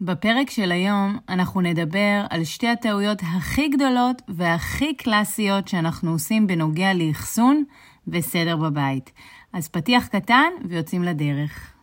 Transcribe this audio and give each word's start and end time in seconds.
בפרק 0.00 0.50
של 0.50 0.72
היום 0.72 1.18
אנחנו 1.28 1.60
נדבר 1.60 2.24
על 2.30 2.44
שתי 2.44 2.68
הטעויות 2.68 3.22
הכי 3.22 3.68
גדולות 3.68 4.22
והכי 4.28 4.94
קלאסיות 4.94 5.68
שאנחנו 5.68 6.10
עושים 6.10 6.46
בנוגע 6.46 6.94
לאחסון 6.94 7.64
וסדר 8.08 8.56
בבית. 8.56 9.12
אז 9.52 9.68
פתיח 9.68 10.06
קטן 10.06 10.50
ויוצאים 10.64 11.02
לדרך. 11.02 11.77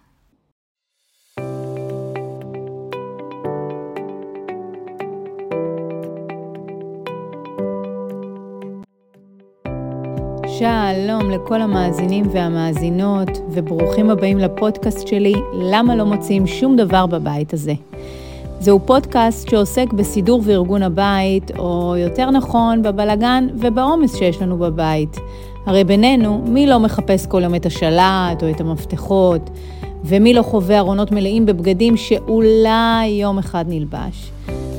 שלום 10.66 11.32
לכל 11.32 11.62
המאזינים 11.62 12.26
והמאזינות, 12.32 13.30
וברוכים 13.50 14.10
הבאים 14.10 14.38
לפודקאסט 14.38 15.08
שלי, 15.08 15.34
למה 15.54 15.96
לא 15.96 16.04
מוצאים 16.04 16.48
שום 16.48 16.76
דבר 16.76 17.06
בבית 17.06 17.54
הזה. 17.54 17.74
זהו 18.60 18.80
פודקאסט 18.86 19.50
שעוסק 19.50 19.94
בסידור 19.94 20.42
וארגון 20.46 20.84
הבית, 20.84 21.52
או 21.60 21.96
יותר 21.98 22.32
נכון, 22.32 22.84
בבלגן 22.84 23.48
ובעומס 23.56 24.16
שיש 24.16 24.42
לנו 24.42 24.58
בבית. 24.58 25.18
הרי 25.66 25.84
בינינו, 25.84 26.42
מי 26.48 26.68
לא 26.68 26.80
מחפש 26.80 27.26
כל 27.26 27.44
יום 27.44 27.56
את 27.56 27.66
השלט 27.66 28.44
או 28.44 28.50
את 28.50 28.62
המפתחות, 28.62 29.50
ומי 30.04 30.34
לא 30.34 30.42
חווה 30.42 30.78
ארונות 30.78 31.12
מלאים 31.12 31.46
בבגדים 31.46 31.98
שאולי 31.98 33.08
יום 33.08 33.38
אחד 33.38 33.66
נלבש. 33.68 34.32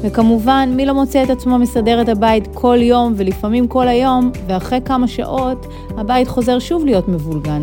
וכמובן, 0.06 0.73
מי 0.77 0.87
לא 0.87 0.95
מוצא 0.95 1.23
את 1.23 1.30
עצמו 1.30 1.59
מסדר 1.59 2.02
את 2.02 2.09
הבית 2.09 2.48
כל 2.55 2.78
יום 2.80 3.15
ולפעמים 3.16 3.69
כל 3.69 3.88
היום, 3.88 4.30
ואחרי 4.46 4.79
כמה 4.84 5.09
שעות 5.09 5.66
הבית 5.96 6.29
חוזר 6.29 6.59
שוב 6.59 6.84
להיות 6.84 7.09
מבולגן. 7.09 7.62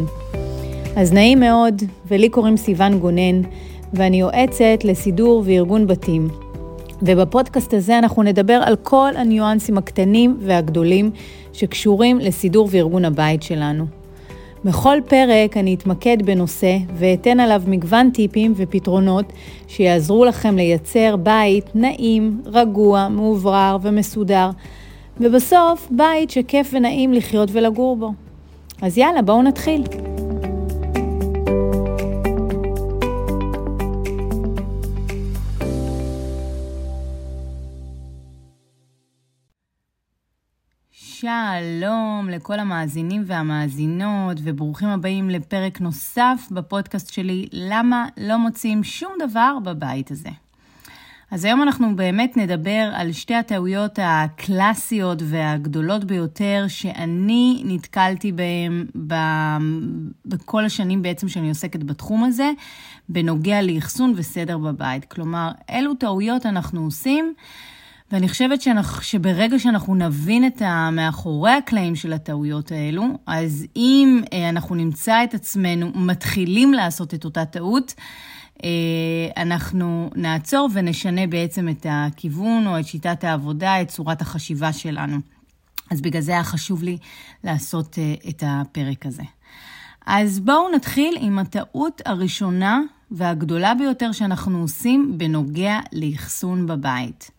אז 0.96 1.14
נעים 1.14 1.40
מאוד, 1.40 1.84
ולי 2.08 2.30
קוראים 2.30 2.58
סיון 2.58 3.00
גונן, 3.00 3.42
ואני 3.94 4.20
יועצת 4.20 4.84
לסידור 4.84 5.44
וארגון 5.46 5.88
בתים. 5.88 6.28
ובפודקאסט 7.02 7.74
הזה 7.74 7.98
אנחנו 7.98 8.24
נדבר 8.24 8.62
על 8.66 8.76
כל 8.76 9.12
הניואנסים 9.16 9.78
הקטנים 9.78 10.38
והגדולים 10.42 11.12
שקשורים 11.54 12.20
לסידור 12.20 12.68
וארגון 12.72 13.06
הבית 13.06 13.44
שלנו. 13.44 14.03
בכל 14.66 14.98
פרק 15.08 15.58
אני 15.58 15.74
אתמקד 15.74 16.18
בנושא 16.26 16.78
ואתן 16.96 17.40
עליו 17.40 17.62
מגוון 17.68 18.10
טיפים 18.10 18.54
ופתרונות 18.56 19.34
שיעזרו 19.68 20.26
לכם 20.26 20.56
לייצר 20.56 21.16
בית 21.16 21.76
נעים, 21.76 22.42
רגוע, 22.46 23.08
מאוברר 23.08 23.78
ומסודר, 23.82 24.50
ובסוף 25.20 25.88
בית 25.92 26.30
שכיף 26.30 26.70
ונעים 26.74 27.14
לחיות 27.14 27.50
ולגור 27.52 27.96
בו. 27.96 28.12
אז 28.82 28.98
יאללה, 28.98 29.22
בואו 29.22 29.42
נתחיל. 29.42 29.84
שלום 41.24 42.30
לכל 42.30 42.60
המאזינים 42.60 43.24
והמאזינות, 43.26 44.38
וברוכים 44.44 44.90
הבאים 44.90 45.30
לפרק 45.30 45.82
נוסף 45.82 46.48
בפודקאסט 46.52 47.14
שלי, 47.14 47.48
למה 47.52 48.06
לא 48.18 48.38
מוצאים 48.38 48.84
שום 48.84 49.12
דבר 49.20 49.58
בבית 49.64 50.12
הזה. 50.12 50.30
אז 51.32 51.46
היום 51.46 51.62
אנחנו 51.64 51.96
באמת 51.96 52.38
נדבר 52.38 52.92
על 52.94 53.12
שתי 53.12 53.36
הטעויות 53.36 54.00
הקלאסיות 54.02 55.22
והגדולות 55.26 56.04
ביותר 56.04 56.66
שאני 56.68 57.62
נתקלתי 57.66 58.32
בהן 58.32 58.86
ב... 59.08 59.14
בכל 60.26 60.66
השנים 60.66 61.02
בעצם 61.02 61.28
שאני 61.28 61.50
עוסקת 61.50 61.84
בתחום 61.84 62.24
הזה, 62.24 62.52
בנוגע 63.10 63.62
לאחסון 63.62 64.14
וסדר 64.16 64.58
בבית. 64.58 65.06
כלומר, 65.06 65.52
אילו 65.70 65.94
טעויות 65.94 66.46
אנחנו 66.46 66.84
עושים 66.84 67.34
ואני 68.14 68.30
חושבת 68.30 68.62
שאנחנו, 68.62 69.02
שברגע 69.02 69.60
שאנחנו 69.60 69.96
נבין 69.96 70.48
את 70.48 70.62
המאחורי 70.66 71.52
הקלעים 71.52 71.96
של 71.96 72.14
הטעויות 72.14 72.72
האלו, 72.72 73.04
אז 73.26 73.66
אם 73.76 74.22
אה, 74.34 74.50
אנחנו 74.50 74.76
נמצא 74.76 75.24
את 75.24 75.34
עצמנו 75.34 75.92
מתחילים 75.96 76.74
לעשות 76.74 77.14
את 77.14 77.26
אותה 77.26 77.46
טעות, 77.46 77.94
אה, 78.64 78.70
אנחנו 79.38 80.10
נעצור 80.16 80.70
ונשנה 80.74 81.28
בעצם 81.28 81.70
את 81.70 81.86
הכיוון 81.90 82.68
או 82.68 82.80
את 82.80 82.86
שיטת 82.86 83.24
העבודה, 83.24 83.82
את 83.82 83.88
צורת 83.88 84.22
החשיבה 84.22 84.74
שלנו. 84.74 85.18
אז 85.92 86.02
בגלל 86.02 86.22
זה 86.22 86.32
היה 86.32 86.44
חשוב 86.44 86.84
לי 86.84 86.98
לעשות 87.44 88.00
אה, 88.00 88.30
את 88.30 88.44
הפרק 88.48 89.06
הזה. 89.06 89.24
אז 90.06 90.40
בואו 90.40 90.76
נתחיל 90.76 91.18
עם 91.20 91.40
הטעות 91.40 92.02
הראשונה 92.06 92.82
והגדולה 93.12 93.74
ביותר 93.76 94.12
שאנחנו 94.12 94.62
עושים 94.62 95.18
בנוגע 95.18 95.80
לאחסון 95.94 96.68
בבית. 96.68 97.32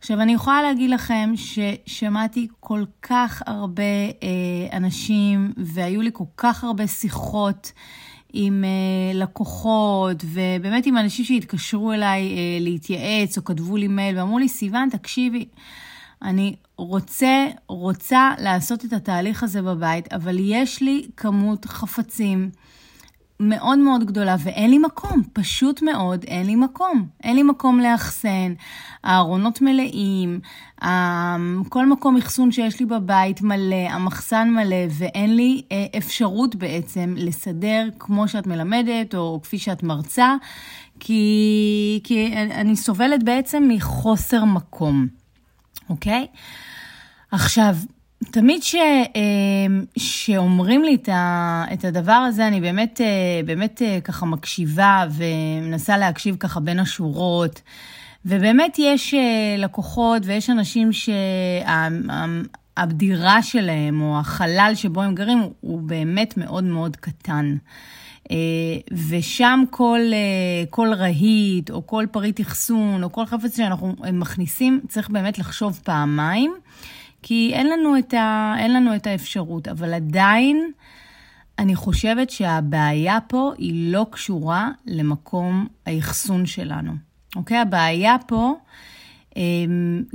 עכשיו, 0.00 0.20
אני 0.20 0.32
יכולה 0.32 0.62
להגיד 0.62 0.90
לכם 0.90 1.32
ששמעתי 1.36 2.48
כל 2.60 2.84
כך 3.02 3.42
הרבה 3.46 3.82
אה, 4.22 4.76
אנשים, 4.76 5.52
והיו 5.56 6.02
לי 6.02 6.10
כל 6.12 6.24
כך 6.36 6.64
הרבה 6.64 6.86
שיחות 6.86 7.72
עם 8.32 8.64
אה, 8.64 9.18
לקוחות, 9.18 10.24
ובאמת 10.24 10.86
עם 10.86 10.98
אנשים 10.98 11.24
שהתקשרו 11.24 11.92
אליי 11.92 12.28
אה, 12.28 12.58
להתייעץ, 12.60 13.38
או 13.38 13.44
כתבו 13.44 13.76
לי 13.76 13.88
מייל, 13.88 14.18
ואמרו 14.18 14.38
לי, 14.38 14.48
סיוון, 14.48 14.88
תקשיבי, 14.90 15.48
אני 16.22 16.56
רוצה, 16.76 17.46
רוצה 17.68 18.30
לעשות 18.38 18.84
את 18.84 18.92
התהליך 18.92 19.42
הזה 19.42 19.62
בבית, 19.62 20.12
אבל 20.12 20.36
יש 20.40 20.82
לי 20.82 21.08
כמות 21.16 21.64
חפצים. 21.64 22.50
מאוד 23.40 23.78
מאוד 23.78 24.04
גדולה 24.04 24.36
ואין 24.38 24.70
לי 24.70 24.78
מקום, 24.78 25.22
פשוט 25.32 25.82
מאוד 25.82 26.24
אין 26.24 26.46
לי 26.46 26.56
מקום. 26.56 27.06
אין 27.24 27.36
לי 27.36 27.42
מקום 27.42 27.80
לאחסן, 27.80 28.54
הארונות 29.04 29.62
מלאים, 29.62 30.40
כל 31.68 31.86
מקום 31.86 32.16
אחסון 32.16 32.52
שיש 32.52 32.80
לי 32.80 32.86
בבית 32.86 33.42
מלא, 33.42 33.88
המחסן 33.90 34.50
מלא, 34.50 34.76
ואין 34.90 35.36
לי 35.36 35.62
אה, 35.72 35.86
אפשרות 35.98 36.54
בעצם 36.54 37.14
לסדר 37.16 37.88
כמו 37.98 38.28
שאת 38.28 38.46
מלמדת 38.46 39.14
או 39.14 39.40
כפי 39.42 39.58
שאת 39.58 39.82
מרצה, 39.82 40.34
כי, 41.00 42.00
כי 42.04 42.32
אני 42.36 42.76
סובלת 42.76 43.22
בעצם 43.22 43.68
מחוסר 43.68 44.44
מקום, 44.44 45.06
אוקיי? 45.88 46.26
עכשיו, 47.30 47.76
תמיד 48.24 48.62
ש, 48.62 48.74
אמ, 48.74 49.84
שאומרים 49.96 50.84
לי 50.84 50.96
את 51.72 51.84
הדבר 51.84 52.12
הזה, 52.12 52.46
אני 52.46 52.60
באמת, 52.60 53.00
אה, 53.00 53.40
באמת 53.44 53.82
אה, 53.82 54.00
ככה 54.00 54.26
מקשיבה 54.26 55.04
ומנסה 55.10 55.98
להקשיב 55.98 56.36
ככה 56.36 56.60
בין 56.60 56.78
השורות. 56.78 57.62
ובאמת 58.26 58.76
יש 58.78 59.14
אה, 59.14 59.54
לקוחות 59.58 60.22
ויש 60.24 60.50
אנשים 60.50 60.90
שהבדירה 62.76 63.42
שלהם 63.42 64.00
או 64.00 64.18
החלל 64.18 64.72
שבו 64.74 65.02
הם 65.02 65.14
גרים 65.14 65.42
הוא 65.60 65.80
באמת 65.80 66.36
מאוד 66.36 66.64
מאוד 66.64 66.96
קטן. 66.96 67.56
ושם 69.08 69.64
כל, 69.70 70.00
כל 70.70 70.92
רהיט 70.94 71.70
או 71.70 71.86
כל 71.86 72.06
פריט 72.10 72.40
אחסון 72.40 73.04
או 73.04 73.12
כל 73.12 73.26
חפץ 73.26 73.56
שאנחנו 73.56 73.94
מכניסים, 74.12 74.80
צריך 74.88 75.10
באמת 75.10 75.38
לחשוב 75.38 75.80
פעמיים. 75.84 76.54
כי 77.22 77.50
אין 77.54 77.68
לנו 77.70 77.98
את, 77.98 78.14
ה, 78.14 78.54
אין 78.58 78.74
לנו 78.74 78.96
את 78.96 79.06
האפשרות, 79.06 79.68
אבל 79.68 79.94
עדיין 79.94 80.70
אני 81.58 81.74
חושבת 81.74 82.30
שהבעיה 82.30 83.18
פה 83.26 83.52
היא 83.58 83.92
לא 83.92 84.06
קשורה 84.10 84.70
למקום 84.86 85.66
האחסון 85.86 86.46
שלנו, 86.46 86.92
אוקיי? 87.36 87.58
הבעיה 87.58 88.16
פה 88.26 88.54
אה, 89.36 89.42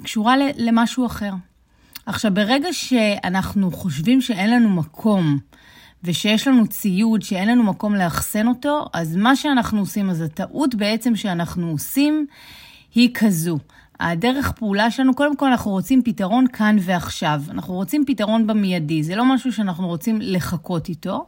קשורה 0.03 0.35
למשהו 0.57 1.05
אחר. 1.05 1.31
עכשיו, 2.05 2.33
ברגע 2.33 2.67
שאנחנו 2.71 3.71
חושבים 3.71 4.21
שאין 4.21 4.51
לנו 4.51 4.69
מקום, 4.69 5.39
ושיש 6.03 6.47
לנו 6.47 6.67
ציוד 6.67 7.21
שאין 7.21 7.49
לנו 7.49 7.63
מקום 7.63 7.95
לאחסן 7.95 8.47
אותו, 8.47 8.85
אז 8.93 9.15
מה 9.15 9.35
שאנחנו 9.35 9.79
עושים, 9.79 10.09
אז 10.09 10.21
הטעות 10.21 10.75
בעצם 10.75 11.15
שאנחנו 11.15 11.69
עושים 11.69 12.27
היא 12.95 13.09
כזו. 13.13 13.59
הדרך 14.00 14.51
פעולה 14.51 14.92
שלנו, 14.92 15.16
קודם 15.16 15.36
כל 15.38 15.48
אנחנו 15.48 15.72
רוצים 15.72 16.01
פתרון 16.04 16.48
כאן 16.48 16.75
ועכשיו. 16.80 17.42
אנחנו 17.50 17.74
רוצים 17.74 18.06
פתרון 18.07 18.48
במיידי, 18.48 19.04
זה 19.04 19.16
לא 19.16 19.25
משהו 19.25 19.54
שאנחנו 19.54 19.88
רוצים 19.88 20.18
לחכות 20.22 20.90
איתו. 20.90 21.25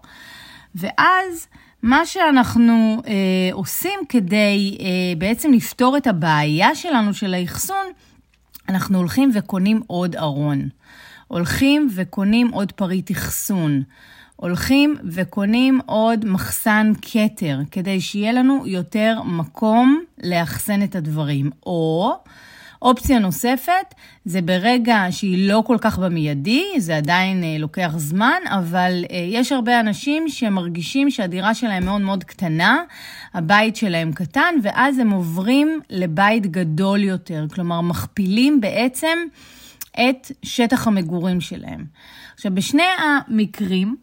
ואז 0.75 1.47
מה 1.83 2.05
שאנחנו 2.05 3.01
אה, 3.07 3.13
עושים 3.51 3.99
כדי 4.09 4.77
אה, 4.79 4.85
בעצם 5.17 5.53
לפתור 5.53 5.97
את 5.97 6.07
הבעיה 6.07 6.75
שלנו 6.75 7.13
של 7.13 7.33
האחסון, 7.33 7.85
אנחנו 8.69 8.97
הולכים 8.97 9.31
וקונים 9.33 9.81
עוד 9.87 10.15
ארון. 10.15 10.69
הולכים 11.27 11.89
וקונים 11.95 12.49
עוד 12.51 12.71
פריט 12.71 13.11
אחסון. 13.11 13.83
הולכים 14.35 14.95
וקונים 15.11 15.79
עוד 15.85 16.25
מחסן 16.25 16.91
כתר, 17.01 17.59
כדי 17.71 18.01
שיהיה 18.01 18.31
לנו 18.31 18.63
יותר 18.65 19.21
מקום 19.25 20.03
לאחסן 20.23 20.83
את 20.83 20.95
הדברים. 20.95 21.49
או 21.65 22.15
אופציה 22.85 23.19
נוספת 23.19 23.95
זה 24.25 24.41
ברגע 24.41 25.05
שהיא 25.11 25.49
לא 25.49 25.63
כל 25.67 25.77
כך 25.81 25.99
במיידי, 25.99 26.65
זה 26.77 26.97
עדיין 26.97 27.43
אה, 27.43 27.55
לוקח 27.59 27.93
זמן, 27.95 28.39
אבל 28.49 29.05
אה, 29.11 29.27
יש 29.29 29.51
הרבה 29.51 29.79
אנשים 29.79 30.29
שמרגישים 30.29 31.11
שהדירה 31.11 31.53
שלהם 31.53 31.85
מאוד 31.85 32.01
מאוד 32.01 32.23
קטנה, 32.23 32.83
הבית 33.33 33.75
שלהם 33.75 34.13
קטן, 34.13 34.55
ואז 34.63 34.99
הם 34.99 35.09
עוברים 35.09 35.79
לבית 35.89 36.47
גדול 36.47 37.03
יותר, 37.03 37.45
כלומר 37.53 37.81
מכפילים 37.81 38.61
בעצם 38.61 39.17
את 39.91 40.31
שטח 40.43 40.87
המגורים 40.87 41.41
שלהם. 41.41 41.85
עכשיו, 42.35 42.55
בשני 42.55 42.83
המקרים, 42.97 43.95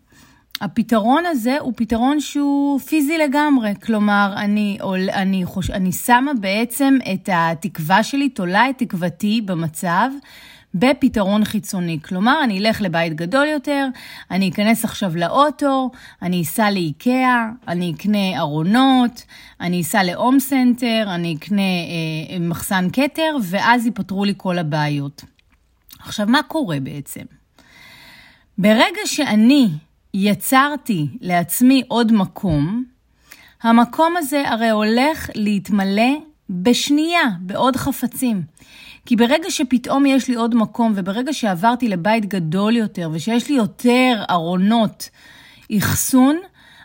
הפתרון 0.62 1.26
הזה 1.26 1.56
הוא 1.60 1.72
פתרון 1.76 2.20
שהוא 2.20 2.80
פיזי 2.80 3.18
לגמרי. 3.18 3.72
כלומר, 3.82 4.32
אני, 4.36 4.78
אני, 5.12 5.44
חוש, 5.44 5.70
אני 5.70 5.92
שמה 5.92 6.32
בעצם 6.40 6.98
את 7.12 7.28
התקווה 7.32 8.02
שלי, 8.02 8.28
תולה 8.28 8.70
את 8.70 8.78
תקוותי 8.78 9.40
במצב 9.44 10.10
בפתרון 10.74 11.44
חיצוני. 11.44 11.98
כלומר, 12.02 12.40
אני 12.44 12.58
אלך 12.58 12.80
לבית 12.80 13.14
גדול 13.14 13.46
יותר, 13.46 13.86
אני 14.30 14.48
אכנס 14.48 14.84
עכשיו 14.84 15.16
לאוטו, 15.16 15.90
אני 16.22 16.42
אסע 16.42 16.70
לאיקאה, 16.70 17.48
אני 17.68 17.92
אקנה 17.96 18.38
ארונות, 18.38 19.22
אני 19.60 19.80
אסע 19.80 20.02
להום 20.02 20.40
סנטר, 20.40 21.04
אני 21.06 21.36
אקנה 21.38 21.62
אה, 21.62 22.38
מחסן 22.40 22.88
כתר, 22.92 23.36
ואז 23.42 23.86
ייפתרו 23.86 24.24
לי 24.24 24.34
כל 24.36 24.58
הבעיות. 24.58 25.24
עכשיו, 25.98 26.26
מה 26.26 26.42
קורה 26.42 26.80
בעצם? 26.80 27.24
ברגע 28.58 29.00
שאני 29.04 29.68
יצרתי 30.14 31.08
לעצמי 31.20 31.82
עוד 31.88 32.12
מקום, 32.12 32.84
המקום 33.62 34.16
הזה 34.16 34.48
הרי 34.48 34.70
הולך 34.70 35.30
להתמלא 35.34 36.12
בשנייה, 36.50 37.22
בעוד 37.40 37.76
חפצים. 37.76 38.42
כי 39.06 39.16
ברגע 39.16 39.50
שפתאום 39.50 40.06
יש 40.06 40.28
לי 40.28 40.34
עוד 40.34 40.54
מקום, 40.54 40.92
וברגע 40.96 41.32
שעברתי 41.32 41.88
לבית 41.88 42.26
גדול 42.26 42.76
יותר, 42.76 43.10
ושיש 43.12 43.48
לי 43.48 43.56
יותר 43.56 44.24
ארונות 44.30 45.08
אחסון, 45.78 46.38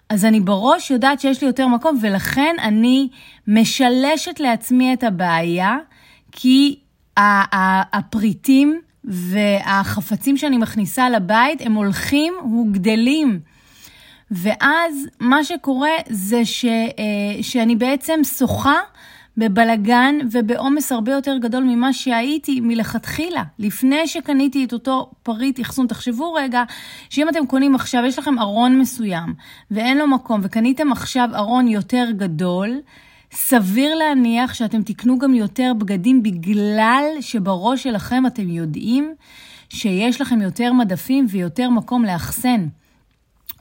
אז 0.09 0.25
אני 0.25 0.39
בראש 0.39 0.91
יודעת 0.91 1.19
שיש 1.19 1.41
לי 1.41 1.47
יותר 1.47 1.67
מקום, 1.67 1.99
ולכן 2.01 2.55
אני 2.61 3.09
משלשת 3.47 4.39
לעצמי 4.39 4.93
את 4.93 5.03
הבעיה, 5.03 5.77
כי 6.31 6.79
הפריטים 7.93 8.81
והחפצים 9.07 10.37
שאני 10.37 10.57
מכניסה 10.57 11.09
לבית, 11.09 11.61
הם 11.61 11.73
הולכים 11.73 12.33
וגדלים. 12.43 13.39
ואז 14.31 15.07
מה 15.19 15.43
שקורה 15.43 15.91
זה 16.09 16.45
ש, 16.45 16.65
אה, 16.65 17.43
שאני 17.43 17.75
בעצם 17.75 18.19
שוחה 18.23 18.79
בבלגן 19.37 20.15
ובעומס 20.31 20.91
הרבה 20.91 21.11
יותר 21.11 21.37
גדול 21.37 21.63
ממה 21.63 21.93
שהייתי 21.93 22.59
מלכתחילה, 22.59 23.43
לפני 23.59 24.07
שקניתי 24.07 24.65
את 24.65 24.73
אותו 24.73 25.11
פריט 25.23 25.61
אחסון. 25.61 25.87
תחשבו 25.87 26.33
רגע, 26.33 26.63
שאם 27.09 27.29
אתם 27.29 27.45
קונים 27.45 27.75
עכשיו, 27.75 28.03
יש 28.05 28.19
לכם 28.19 28.39
ארון 28.39 28.79
מסוים 28.79 29.33
ואין 29.71 29.97
לו 29.97 30.07
מקום, 30.07 30.41
וקניתם 30.43 30.91
עכשיו 30.91 31.29
ארון 31.35 31.67
יותר 31.67 32.05
גדול, 32.11 32.79
סביר 33.31 33.95
להניח 33.95 34.53
שאתם 34.53 34.83
תקנו 34.83 35.17
גם 35.17 35.33
יותר 35.33 35.71
בגדים 35.77 36.23
בגלל 36.23 37.05
שבראש 37.21 37.83
שלכם 37.83 38.25
אתם 38.25 38.49
יודעים 38.49 39.13
שיש 39.69 40.21
לכם 40.21 40.41
יותר 40.41 40.73
מדפים 40.73 41.25
ויותר 41.29 41.69
מקום 41.69 42.05
לאחסן, 42.05 42.67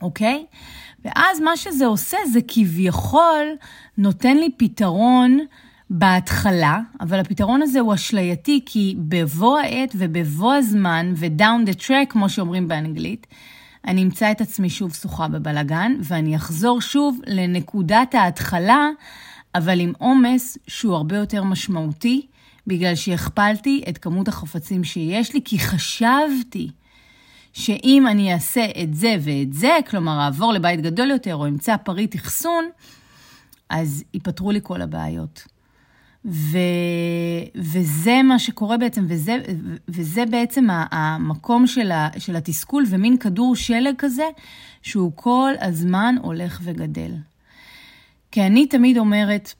אוקיי? 0.01 0.45
ואז 1.05 1.39
מה 1.39 1.57
שזה 1.57 1.85
עושה 1.85 2.17
זה 2.31 2.39
כביכול 2.47 3.45
נותן 3.97 4.37
לי 4.37 4.49
פתרון 4.57 5.39
בהתחלה, 5.89 6.79
אבל 6.99 7.19
הפתרון 7.19 7.61
הזה 7.61 7.79
הוא 7.79 7.93
אשלייתי, 7.93 8.61
כי 8.65 8.95
בבוא 8.97 9.59
העת 9.59 9.95
ובבוא 9.95 10.53
הזמן, 10.53 11.13
ו-down 11.15 11.69
the 11.69 11.81
track, 11.81 12.05
כמו 12.09 12.29
שאומרים 12.29 12.67
באנגלית, 12.67 13.27
אני 13.87 14.03
אמצא 14.03 14.31
את 14.31 14.41
עצמי 14.41 14.69
שוב 14.69 14.93
שוחה 14.93 15.27
בבלגן, 15.27 15.93
ואני 15.99 16.35
אחזור 16.35 16.81
שוב 16.81 17.19
לנקודת 17.27 18.15
ההתחלה 18.15 18.89
אבל 19.57 19.79
עם 19.79 19.93
עומס 19.97 20.57
שהוא 20.67 20.95
הרבה 20.95 21.17
יותר 21.17 21.43
משמעותי, 21.43 22.27
בגלל 22.67 22.95
שהכפלתי 22.95 23.83
את 23.89 23.97
כמות 23.97 24.27
החפצים 24.27 24.83
שיש 24.83 25.33
לי, 25.33 25.41
כי 25.45 25.59
חשבתי 25.59 26.71
שאם 27.53 28.07
אני 28.07 28.33
אעשה 28.33 28.65
את 28.83 28.93
זה 28.93 29.15
ואת 29.21 29.53
זה, 29.53 29.77
כלומר 29.89 30.25
אעבור 30.25 30.53
לבית 30.53 30.81
גדול 30.81 31.09
יותר 31.09 31.35
או 31.35 31.47
אמצא 31.47 31.77
פריט 31.77 32.15
אחסון, 32.15 32.65
אז 33.69 34.03
ייפתרו 34.13 34.51
לי 34.51 34.59
כל 34.63 34.81
הבעיות. 34.81 35.47
ו... 36.25 36.57
וזה 37.55 38.21
מה 38.23 38.39
שקורה 38.39 38.77
בעצם, 38.77 39.05
וזה, 39.07 39.37
וזה 39.87 40.25
בעצם 40.25 40.67
המקום 40.69 41.67
של, 41.67 41.91
ה... 41.91 42.09
של 42.17 42.35
התסכול 42.35 42.83
ומין 42.89 43.17
כדור 43.17 43.55
שלג 43.55 43.93
כזה, 43.97 44.27
שהוא 44.81 45.11
כל 45.15 45.53
הזמן 45.61 46.15
הולך 46.21 46.59
וגדל. 46.63 47.11
כי 48.37 48.41
אני 48.43 48.65
תמיד 48.65 48.97
אומרת, 48.97 49.53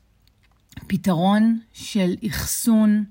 פתרון 0.87 1.59
של 1.73 2.15
אחסון 2.27 3.03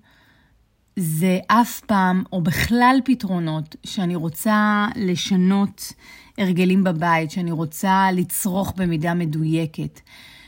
זה 0.96 1.38
אף 1.46 1.80
פעם, 1.80 2.22
או 2.32 2.42
בכלל 2.42 2.96
פתרונות, 3.04 3.76
שאני 3.84 4.14
רוצה 4.14 4.86
לשנות 4.96 5.92
הרגלים 6.38 6.84
בבית, 6.84 7.30
שאני 7.30 7.50
רוצה 7.50 8.08
לצרוך 8.12 8.72
במידה 8.76 9.14
מדויקת, 9.14 10.00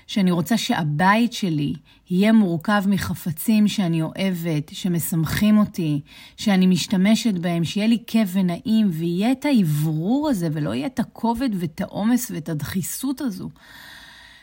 שאני 0.06 0.30
רוצה 0.30 0.56
שהבית 0.56 1.32
שלי 1.32 1.74
יהיה 2.10 2.32
מורכב 2.32 2.84
מחפצים 2.86 3.68
שאני 3.68 4.02
אוהבת, 4.02 4.70
שמשמחים 4.72 5.58
אותי, 5.58 6.00
שאני 6.36 6.66
משתמשת 6.66 7.34
בהם, 7.34 7.64
שיהיה 7.64 7.86
לי 7.86 7.98
כיף 8.06 8.28
ונעים, 8.32 8.88
ויהיה 8.92 9.32
את 9.32 9.44
האוורור 9.44 10.28
הזה, 10.28 10.48
ולא 10.52 10.74
יהיה 10.74 10.86
את 10.86 10.98
הכובד 10.98 11.50
ואת 11.52 11.80
העומס 11.80 12.30
ואת 12.34 12.48
הדחיסות 12.48 13.20
הזו. 13.20 13.48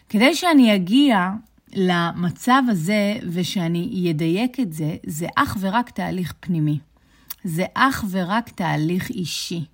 כדי 0.09 0.35
שאני 0.35 0.75
אגיע 0.75 1.29
למצב 1.73 2.63
הזה 2.67 3.13
ושאני 3.31 4.11
אדייק 4.11 4.59
את 4.59 4.73
זה, 4.73 4.95
זה 5.05 5.27
אך 5.35 5.57
ורק 5.59 5.89
תהליך 5.89 6.33
פנימי. 6.39 6.79
זה 7.43 7.65
אך 7.73 8.05
ורק 8.09 8.49
תהליך 8.49 9.09
אישי. 9.09 9.65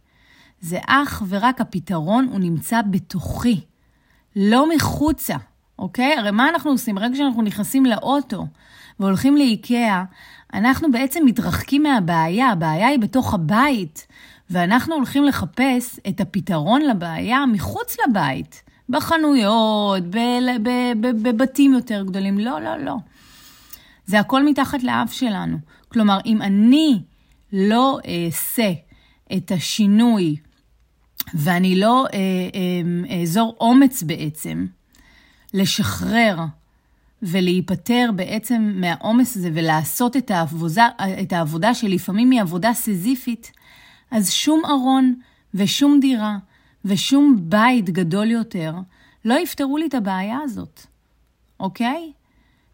זה 0.61 0.79
אך 0.87 1.23
ורק 1.27 1.61
הפתרון, 1.61 2.27
הוא 2.31 2.39
נמצא 2.39 2.81
בתוכי, 2.81 3.61
לא 4.35 4.75
מחוצה, 4.75 5.35
אוקיי? 5.79 6.13
הרי 6.17 6.31
מה 6.31 6.49
אנחנו 6.49 6.71
עושים? 6.71 6.95
ברגע 6.95 7.15
שאנחנו 7.15 7.41
נכנסים 7.41 7.85
לאוטו 7.85 8.47
והולכים 8.99 9.37
לאיקאה, 9.37 10.03
אנחנו 10.53 10.91
בעצם 10.91 11.25
מתרחקים 11.25 11.83
מהבעיה, 11.83 12.49
הבעיה 12.49 12.87
היא 12.87 12.99
בתוך 12.99 13.33
הבית, 13.33 14.07
ואנחנו 14.49 14.95
הולכים 14.95 15.23
לחפש 15.23 15.99
את 16.09 16.21
הפתרון 16.21 16.81
לבעיה 16.81 17.45
מחוץ 17.45 17.97
לבית. 18.07 18.63
בחנויות, 18.91 20.03
בבתים 21.21 21.73
יותר 21.73 22.03
גדולים. 22.03 22.39
לא, 22.39 22.61
לא, 22.61 22.77
לא. 22.77 22.95
זה 24.05 24.19
הכל 24.19 24.45
מתחת 24.45 24.83
לאף 24.83 25.13
שלנו. 25.13 25.57
כלומר, 25.87 26.19
אם 26.25 26.41
אני 26.41 27.01
לא 27.53 27.99
אעשה 28.07 28.71
את 29.37 29.51
השינוי 29.51 30.35
ואני 31.33 31.79
לא 31.79 32.05
אה, 32.13 32.19
אה, 32.19 33.19
אעזור 33.19 33.55
אומץ 33.59 34.03
בעצם 34.03 34.65
לשחרר 35.53 36.39
ולהיפטר 37.21 38.09
בעצם 38.15 38.71
מהעומס 38.75 39.37
הזה 39.37 39.49
ולעשות 39.53 40.17
את 40.17 40.31
העבודה, 40.31 40.89
את 41.21 41.33
העבודה 41.33 41.73
שלפעמים 41.73 42.31
היא 42.31 42.41
עבודה 42.41 42.73
סיזיפית, 42.73 43.51
אז 44.11 44.31
שום 44.31 44.61
ארון 44.65 45.15
ושום 45.53 45.99
דירה 45.99 46.37
ושום 46.85 47.35
בית 47.39 47.89
גדול 47.89 48.31
יותר 48.31 48.73
לא 49.25 49.39
יפתרו 49.39 49.77
לי 49.77 49.85
את 49.85 49.93
הבעיה 49.93 50.37
הזאת, 50.43 50.81
אוקיי? 51.59 52.11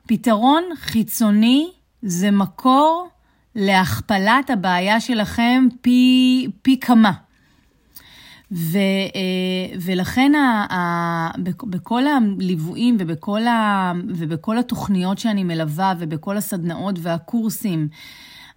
פתרון 0.07 0.63
חיצוני 0.75 1.71
זה 2.01 2.31
מקור 2.31 3.07
להכפלת 3.55 4.49
הבעיה 4.49 4.99
שלכם 4.99 5.67
פי, 5.81 6.47
פי 6.61 6.79
כמה. 6.79 7.11
ו, 8.51 8.77
אה, 9.15 9.77
ולכן 9.81 10.35
ה, 10.35 10.73
ה, 10.73 11.31
בכל 11.63 12.03
הליוויים 12.07 12.97
ובכל, 12.99 13.41
ובכל 14.07 14.57
התוכניות 14.57 15.17
שאני 15.17 15.43
מלווה 15.43 15.93
ובכל 15.99 16.37
הסדנאות 16.37 16.95
והקורסים, 17.01 17.87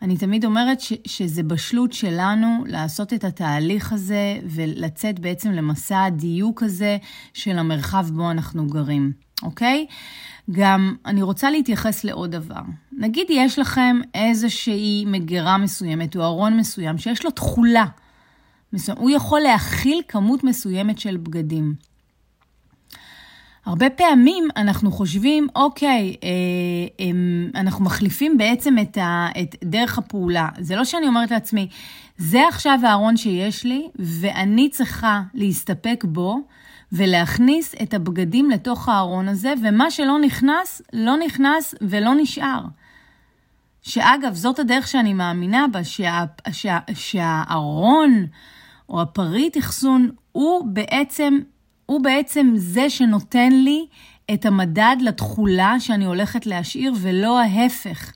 אני 0.02 0.16
תמיד 0.16 0.44
אומרת 0.44 0.80
ש, 0.80 0.92
שזה 1.06 1.42
בשלות 1.42 1.92
שלנו 1.92 2.64
לעשות 2.66 3.12
את 3.12 3.24
התהליך 3.24 3.92
הזה 3.92 4.38
ולצאת 4.44 5.18
בעצם 5.18 5.50
למסע 5.50 6.04
הדיוק 6.04 6.62
הזה 6.62 6.96
של 7.34 7.58
המרחב 7.58 8.06
בו 8.10 8.30
אנחנו 8.30 8.66
גרים, 8.66 9.12
אוקיי? 9.42 9.86
גם 10.50 10.94
אני 11.06 11.22
רוצה 11.22 11.50
להתייחס 11.50 12.04
לעוד 12.04 12.30
דבר. 12.30 12.60
נגיד 12.92 13.26
יש 13.30 13.58
לכם 13.58 14.00
איזושהי 14.14 15.04
מגירה 15.06 15.58
מסוימת 15.58 16.16
או 16.16 16.22
ארון 16.22 16.56
מסוים 16.56 16.98
שיש 16.98 17.24
לו 17.24 17.30
תכולה 17.30 17.84
מסוים, 18.72 18.98
הוא 18.98 19.10
יכול 19.10 19.40
להכיל 19.40 20.02
כמות 20.08 20.44
מסוימת 20.44 20.98
של 20.98 21.16
בגדים. 21.16 21.74
הרבה 23.66 23.90
פעמים 23.90 24.48
אנחנו 24.56 24.90
חושבים, 24.90 25.46
אוקיי, 25.56 26.16
אה, 26.24 26.28
אה, 27.00 27.60
אנחנו 27.60 27.84
מחליפים 27.84 28.38
בעצם 28.38 28.78
את, 28.78 28.98
ה, 28.98 29.28
את 29.42 29.56
דרך 29.64 29.98
הפעולה. 29.98 30.48
זה 30.58 30.76
לא 30.76 30.84
שאני 30.84 31.06
אומרת 31.06 31.30
לעצמי, 31.30 31.68
זה 32.16 32.48
עכשיו 32.48 32.78
הארון 32.82 33.16
שיש 33.16 33.64
לי, 33.64 33.88
ואני 33.98 34.68
צריכה 34.68 35.22
להסתפק 35.34 36.04
בו 36.08 36.40
ולהכניס 36.92 37.74
את 37.82 37.94
הבגדים 37.94 38.50
לתוך 38.50 38.88
הארון 38.88 39.28
הזה, 39.28 39.54
ומה 39.62 39.90
שלא 39.90 40.18
נכנס, 40.20 40.82
לא 40.92 41.16
נכנס 41.16 41.74
ולא 41.80 42.14
נשאר. 42.14 42.60
שאגב, 43.82 44.34
זאת 44.34 44.58
הדרך 44.58 44.88
שאני 44.88 45.14
מאמינה 45.14 45.66
בה, 45.72 45.84
שה, 45.84 46.24
שה, 46.52 46.78
שהארון 46.94 48.26
או 48.88 49.02
הפריט 49.02 49.58
אחסון 49.58 50.10
הוא 50.32 50.66
בעצם 50.66 51.38
הוא 51.90 52.00
בעצם 52.00 52.52
זה 52.56 52.90
שנותן 52.90 53.52
לי 53.52 53.86
את 54.34 54.46
המדד 54.46 54.96
לתכולה 55.00 55.80
שאני 55.80 56.04
הולכת 56.04 56.46
להשאיר, 56.46 56.92
ולא 57.00 57.40
ההפך. 57.40 58.12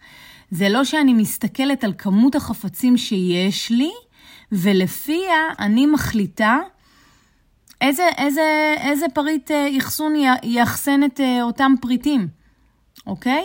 זה 0.50 0.68
לא 0.68 0.84
שאני 0.84 1.14
מסתכלת 1.14 1.84
על 1.84 1.92
כמות 1.98 2.34
החפצים 2.34 2.96
שיש 2.96 3.70
לי, 3.70 3.90
ולפיה 4.52 5.34
אני 5.58 5.86
מחליטה 5.86 6.58
איזה, 7.80 8.08
איזה, 8.18 8.74
איזה 8.80 9.06
פריט 9.14 9.50
אה, 9.50 9.78
אחסון 9.78 10.12
יאחסן 10.42 11.04
את 11.04 11.20
אה, 11.20 11.42
אותם 11.42 11.74
פריטים, 11.80 12.28
אוקיי? 13.06 13.44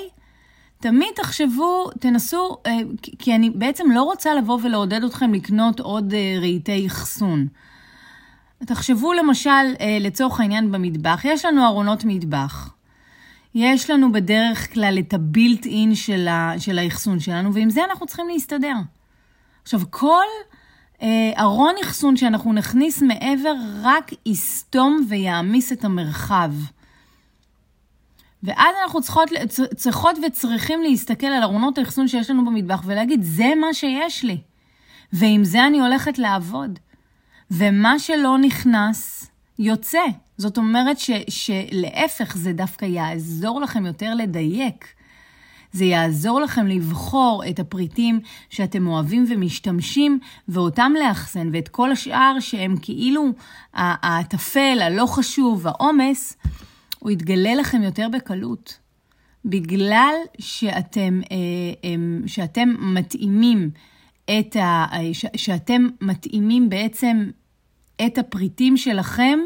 תמיד 0.79 1.09
תחשבו, 1.15 1.89
תנסו, 1.99 2.57
אה, 2.65 2.77
כי 3.19 3.35
אני 3.35 3.49
בעצם 3.49 3.91
לא 3.91 4.03
רוצה 4.03 4.33
לבוא 4.33 4.59
ולעודד 4.63 5.03
אתכם 5.03 5.33
לקנות 5.33 5.79
עוד 5.79 6.13
רהיטי 6.39 6.87
אחסון. 6.87 7.47
תחשבו 8.65 9.13
למשל, 9.13 9.49
אה, 9.49 9.97
לצורך 9.99 10.39
העניין 10.39 10.71
במטבח, 10.71 11.21
יש 11.23 11.45
לנו 11.45 11.65
ארונות 11.65 12.03
מטבח. 12.05 12.73
יש 13.55 13.89
לנו 13.89 14.11
בדרך 14.11 14.73
כלל 14.73 14.97
את 14.99 15.13
הבילט 15.13 15.65
אין 15.65 15.95
של 16.59 16.79
האחסון 16.79 17.19
שלנו, 17.19 17.53
ועם 17.53 17.69
זה 17.69 17.83
אנחנו 17.89 18.05
צריכים 18.05 18.27
להסתדר. 18.27 18.73
עכשיו, 19.63 19.81
כל 19.89 20.25
אה, 21.01 21.31
ארון 21.37 21.75
אחסון 21.83 22.17
שאנחנו 22.17 22.53
נכניס 22.53 23.01
מעבר 23.01 23.53
רק 23.81 24.11
יסתום 24.25 25.05
ויעמיס 25.09 25.71
את 25.71 25.85
המרחב. 25.85 26.51
ואז 28.43 28.75
אנחנו 28.83 29.01
צריכות, 29.01 29.29
צריכות 29.75 30.17
וצריכים 30.27 30.81
להסתכל 30.81 31.27
על 31.27 31.43
ארונות 31.43 31.77
האחסון 31.77 32.07
שיש 32.07 32.29
לנו 32.29 32.45
במטבח 32.45 32.81
ולהגיד, 32.85 33.23
זה 33.23 33.53
מה 33.61 33.73
שיש 33.73 34.23
לי. 34.23 34.37
ועם 35.13 35.43
זה 35.43 35.67
אני 35.67 35.79
הולכת 35.79 36.19
לעבוד. 36.19 36.79
ומה 37.51 37.99
שלא 37.99 38.37
נכנס, 38.41 39.31
יוצא. 39.59 40.03
זאת 40.37 40.57
אומרת 40.57 40.99
ש, 40.99 41.11
שלהפך, 41.29 42.37
זה 42.37 42.53
דווקא 42.53 42.85
יעזור 42.85 43.61
לכם 43.61 43.85
יותר 43.85 44.13
לדייק. 44.15 44.85
זה 45.71 45.85
יעזור 45.85 46.41
לכם 46.41 46.67
לבחור 46.67 47.43
את 47.49 47.59
הפריטים 47.59 48.19
שאתם 48.49 48.87
אוהבים 48.87 49.25
ומשתמשים, 49.29 50.19
ואותם 50.47 50.93
לאחסן, 50.99 51.49
ואת 51.53 51.67
כל 51.67 51.91
השאר 51.91 52.37
שהם 52.39 52.75
כאילו 52.81 53.31
הטפל, 53.73 54.79
הלא 54.81 55.05
חשוב, 55.05 55.67
העומס, 55.67 56.37
הוא 56.99 57.11
יתגלה 57.11 57.55
לכם 57.55 57.83
יותר 57.83 58.07
בקלות. 58.09 58.77
בגלל 59.45 60.13
שאתם, 60.39 61.21
אה, 61.31 61.95
שאתם 62.27 62.75
מתאימים 62.79 63.69
את 64.39 64.55
ה... 64.55 64.85
שאתם 65.35 65.87
מתאימים 66.01 66.69
בעצם 66.69 67.29
את 68.05 68.17
הפריטים 68.17 68.77
שלכם 68.77 69.39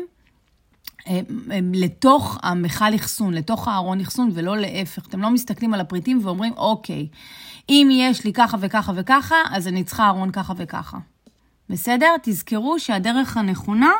אה, 1.07 1.19
אה, 1.51 1.59
לתוך 1.73 2.37
המכל 2.43 2.95
אחסון, 2.95 3.33
לתוך 3.33 3.67
הארון 3.67 3.99
אחסון, 3.99 4.29
ולא 4.33 4.57
להפך. 4.57 5.07
אתם 5.07 5.21
לא 5.21 5.29
מסתכלים 5.29 5.73
על 5.73 5.79
הפריטים 5.79 6.19
ואומרים, 6.23 6.53
אוקיי, 6.57 7.07
אם 7.69 7.89
יש 7.91 8.25
לי 8.25 8.33
ככה 8.33 8.57
וככה 8.59 8.91
וככה, 8.95 9.35
אז 9.51 9.67
אני 9.67 9.83
צריכה 9.83 10.07
ארון 10.07 10.31
ככה 10.31 10.53
וככה. 10.57 10.97
בסדר? 11.69 12.15
תזכרו 12.23 12.79
שהדרך 12.79 13.37
הנכונה 13.37 13.91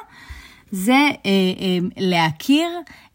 זה 0.72 0.94
אה, 0.94 1.10
אה, 1.26 1.78
להכיר 1.98 2.70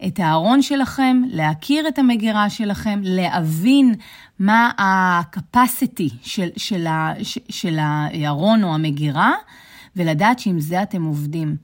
את 0.07 0.21
הארון 0.21 0.63
שלכם, 0.63 1.23
להכיר 1.27 1.89
את 1.89 1.99
המגירה 1.99 2.51
שלכם, 2.51 3.01
להבין 3.03 3.95
מה 4.39 4.71
ה-capacity 4.79 6.15
של, 6.23 6.49
של, 6.57 6.87
של, 7.23 7.41
של 7.49 7.79
הארון 7.81 8.65
או 8.65 8.75
המגירה, 8.75 9.33
ולדעת 9.99 10.39
שעם 10.39 10.61
זה 10.61 10.83
אתם 10.83 11.05
עובדים. 11.05 11.57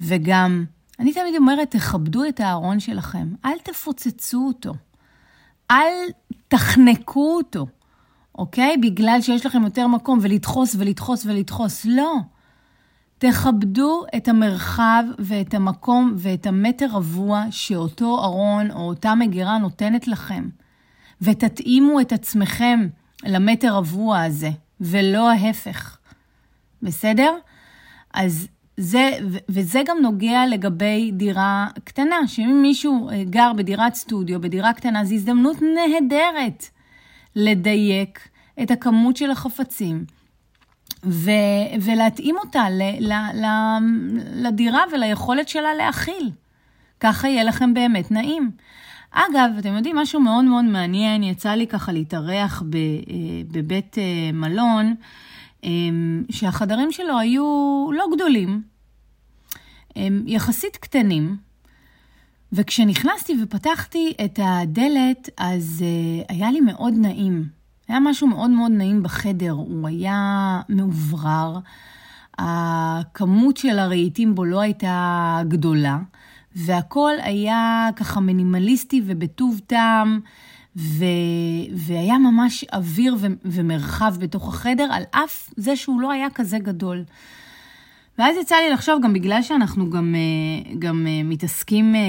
וגם, 0.00 0.64
אני 0.98 1.12
תמיד 1.12 1.34
אומרת, 1.36 1.70
תכבדו 1.70 2.24
את 2.28 2.40
הארון 2.40 2.80
שלכם, 2.80 3.28
אל 3.44 3.58
תפוצצו 3.64 4.44
אותו, 4.46 4.74
אל 5.70 5.94
תחנקו 6.48 7.36
אותו, 7.36 7.66
אוקיי? 8.34 8.76
בגלל 8.76 9.18
שיש 9.20 9.46
לכם 9.46 9.62
יותר 9.64 9.86
מקום 9.86 10.18
ולדחוס 10.22 10.76
ולדחוס 10.78 11.26
ולדחוס. 11.26 11.84
לא. 11.84 12.16
תכבדו 13.18 14.02
את 14.16 14.28
המרחב 14.28 15.04
ואת 15.18 15.54
המקום 15.54 16.14
ואת 16.16 16.46
המטר 16.46 16.86
רבוע 16.92 17.44
שאותו 17.50 18.24
ארון 18.24 18.70
או 18.70 18.88
אותה 18.88 19.14
מגירה 19.14 19.58
נותנת 19.58 20.08
לכם, 20.08 20.48
ותתאימו 21.22 22.00
את 22.00 22.12
עצמכם 22.12 22.80
למטר 23.24 23.74
רבוע 23.74 24.22
הזה, 24.22 24.50
ולא 24.80 25.30
ההפך. 25.30 25.98
בסדר? 26.82 27.32
אז 28.14 28.48
זה, 28.76 29.10
וזה 29.48 29.82
גם 29.86 29.96
נוגע 30.02 30.46
לגבי 30.46 31.10
דירה 31.12 31.66
קטנה, 31.84 32.26
שאם 32.26 32.58
מישהו 32.62 33.10
אה, 33.10 33.24
גר 33.24 33.52
בדירת 33.56 33.94
סטודיו, 33.94 34.40
בדירה 34.40 34.72
קטנה, 34.72 35.04
זו 35.04 35.14
הזדמנות 35.14 35.56
נהדרת 35.62 36.66
לדייק 37.36 38.28
את 38.62 38.70
הכמות 38.70 39.16
של 39.16 39.30
החפצים. 39.30 40.04
ו, 41.04 41.30
ולהתאים 41.80 42.36
אותה 42.38 42.70
ל, 42.70 42.82
ל, 43.00 43.12
ל, 43.12 43.46
לדירה 44.34 44.82
וליכולת 44.92 45.48
שלה 45.48 45.74
להכיל. 45.74 46.30
ככה 47.00 47.28
יהיה 47.28 47.44
לכם 47.44 47.74
באמת 47.74 48.10
נעים. 48.10 48.50
אגב, 49.10 49.50
אתם 49.58 49.74
יודעים, 49.74 49.96
משהו 49.96 50.20
מאוד 50.20 50.44
מאוד 50.44 50.64
מעניין, 50.64 51.22
יצא 51.22 51.50
לי 51.50 51.66
ככה 51.66 51.92
להתארח 51.92 52.62
אה, 52.62 52.68
בבית 53.52 53.98
אה, 53.98 54.32
מלון, 54.32 54.94
שהחדרים 56.30 56.92
שלו 56.92 57.18
היו 57.18 57.42
לא 57.92 58.04
גדולים, 58.14 58.62
יחסית 60.26 60.76
קטנים, 60.76 61.36
וכשנכנסתי 62.52 63.36
ופתחתי 63.42 64.12
את 64.24 64.38
הדלת, 64.42 65.28
אז 65.36 65.84
uh, 65.84 66.32
היה 66.32 66.50
לי 66.50 66.60
מאוד 66.60 66.94
נעים. 66.96 67.44
היה 67.88 68.00
משהו 68.00 68.26
מאוד 68.26 68.50
מאוד 68.50 68.70
נעים 68.72 69.02
בחדר, 69.02 69.50
הוא 69.50 69.88
היה 69.88 70.60
מאוברר, 70.68 71.58
הכמות 72.38 73.56
של 73.56 73.78
הרהיטים 73.78 74.34
בו 74.34 74.44
לא 74.44 74.60
הייתה 74.60 75.40
גדולה, 75.48 75.98
והכל 76.56 77.12
היה 77.22 77.88
ככה 77.96 78.20
מינימליסטי 78.20 79.02
ובטוב 79.06 79.60
טעם. 79.66 80.20
ו... 80.76 81.04
והיה 81.76 82.18
ממש 82.18 82.64
אוויר 82.72 83.16
ו... 83.18 83.26
ומרחב 83.44 84.14
בתוך 84.18 84.48
החדר, 84.48 84.88
על 84.92 85.02
אף 85.10 85.50
זה 85.56 85.76
שהוא 85.76 86.00
לא 86.00 86.10
היה 86.10 86.30
כזה 86.30 86.58
גדול. 86.58 87.04
ואז 88.18 88.36
יצא 88.36 88.56
לי 88.56 88.70
לחשוב, 88.70 89.02
גם 89.02 89.12
בגלל 89.12 89.42
שאנחנו 89.42 89.90
גם, 89.90 90.14
אה, 90.14 90.72
גם 90.78 91.06
אה, 91.06 91.22
מתעסקים 91.24 91.94
אה, 91.94 92.00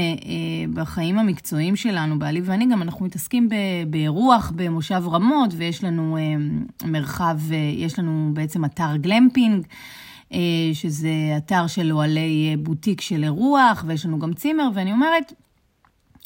בחיים 0.73 1.19
המקצועיים 1.19 1.75
שלנו, 1.75 2.19
בעלי 2.19 2.41
ואני, 2.43 2.65
גם 2.71 2.81
אנחנו 2.81 3.05
מתעסקים 3.05 3.49
באירוח 3.87 4.51
במושב 4.55 5.03
רמות, 5.07 5.53
ויש 5.57 5.83
לנו 5.83 6.17
מרחב, 6.85 7.39
יש 7.77 7.99
לנו 7.99 8.29
בעצם 8.33 8.65
אתר 8.65 8.95
גלמפינג, 8.95 9.65
שזה 10.73 11.11
אתר 11.37 11.67
של 11.67 11.91
אוהלי 11.91 12.55
בוטיק 12.59 13.01
של 13.01 13.23
אירוח, 13.23 13.83
ויש 13.87 14.05
לנו 14.05 14.19
גם 14.19 14.33
צימר, 14.33 14.69
ואני 14.73 14.91
אומרת, 14.91 15.33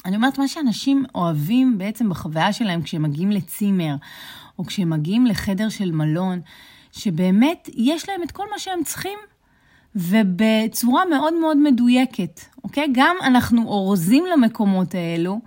אני 0.06 0.16
אומרת, 0.16 0.40
מה 0.40 0.48
שאנשים 0.48 1.06
אוהבים 1.16 1.78
בעצם 1.78 2.10
בחוויה 2.10 2.54
שלהם 2.54 2.82
כשהם 2.82 3.04
מגיעים 3.04 3.32
לצימר, 3.32 3.96
או 4.60 4.66
כשהם 4.66 4.90
מגיעים 4.90 5.26
לחדר 5.26 5.70
של 5.70 5.92
מלון, 5.92 6.42
שבאמת 6.92 7.70
יש 7.74 8.10
להם 8.10 8.24
את 8.24 8.32
כל 8.32 8.46
מה 8.52 8.60
שהם 8.60 8.84
צריכים, 8.84 9.20
ובצורה 9.96 11.04
מאוד 11.06 11.34
מאוד 11.34 11.58
מדויקת, 11.58 12.42
אוקיי? 12.64 12.88
גם 12.92 13.16
אנחנו 13.24 13.68
אורזים 13.68 14.26
למקומות 14.34 14.96
האלו 14.96 15.40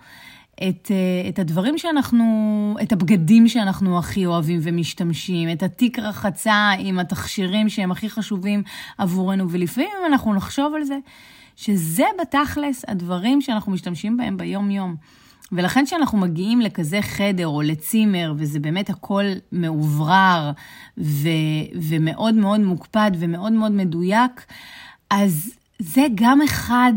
את, 0.69 0.91
אה, 0.91 1.29
את 1.29 1.39
הדברים 1.39 1.79
שאנחנו, 1.79 2.77
את 2.83 2.93
הבגדים 2.93 3.49
שאנחנו 3.49 3.99
הכי 3.99 4.27
אוהבים 4.27 4.61
ומשתמשים, 4.63 5.53
את 5.53 5.63
התיק 5.63 5.99
רחצה 5.99 6.71
עם 6.79 6.99
התכשירים 6.99 7.69
שהם 7.69 7.93
הכי 7.93 8.11
חשובים 8.11 8.63
עבורנו, 8.99 9.51
ולפעמים 9.51 9.91
אנחנו 10.07 10.35
נחשוב 10.35 10.75
על 10.75 10.85
זה, 10.85 10.99
שזה 11.61 12.05
בתכלס 12.21 12.85
הדברים 12.89 13.41
שאנחנו 13.41 13.73
משתמשים 13.73 14.17
בהם 14.17 14.37
ביום-יום. 14.37 14.97
ולכן 15.53 15.85
כשאנחנו 15.87 16.19
מגיעים 16.19 16.61
לכזה 16.61 17.03
חדר 17.03 17.47
או 17.47 17.63
לצימר, 17.63 18.35
וזה 18.37 18.61
באמת 18.61 18.91
הכל 18.91 19.25
מאוברר 19.53 20.53
ו- 20.99 21.29
ומאוד 21.75 22.35
מאוד 22.35 22.61
מוקפד 22.61 23.11
ומאוד 23.19 23.53
מאוד 23.53 23.73
מדויק, 23.73 24.47
אז 25.11 25.51
זה 25.79 26.07
גם 26.15 26.43
אחד 26.43 26.93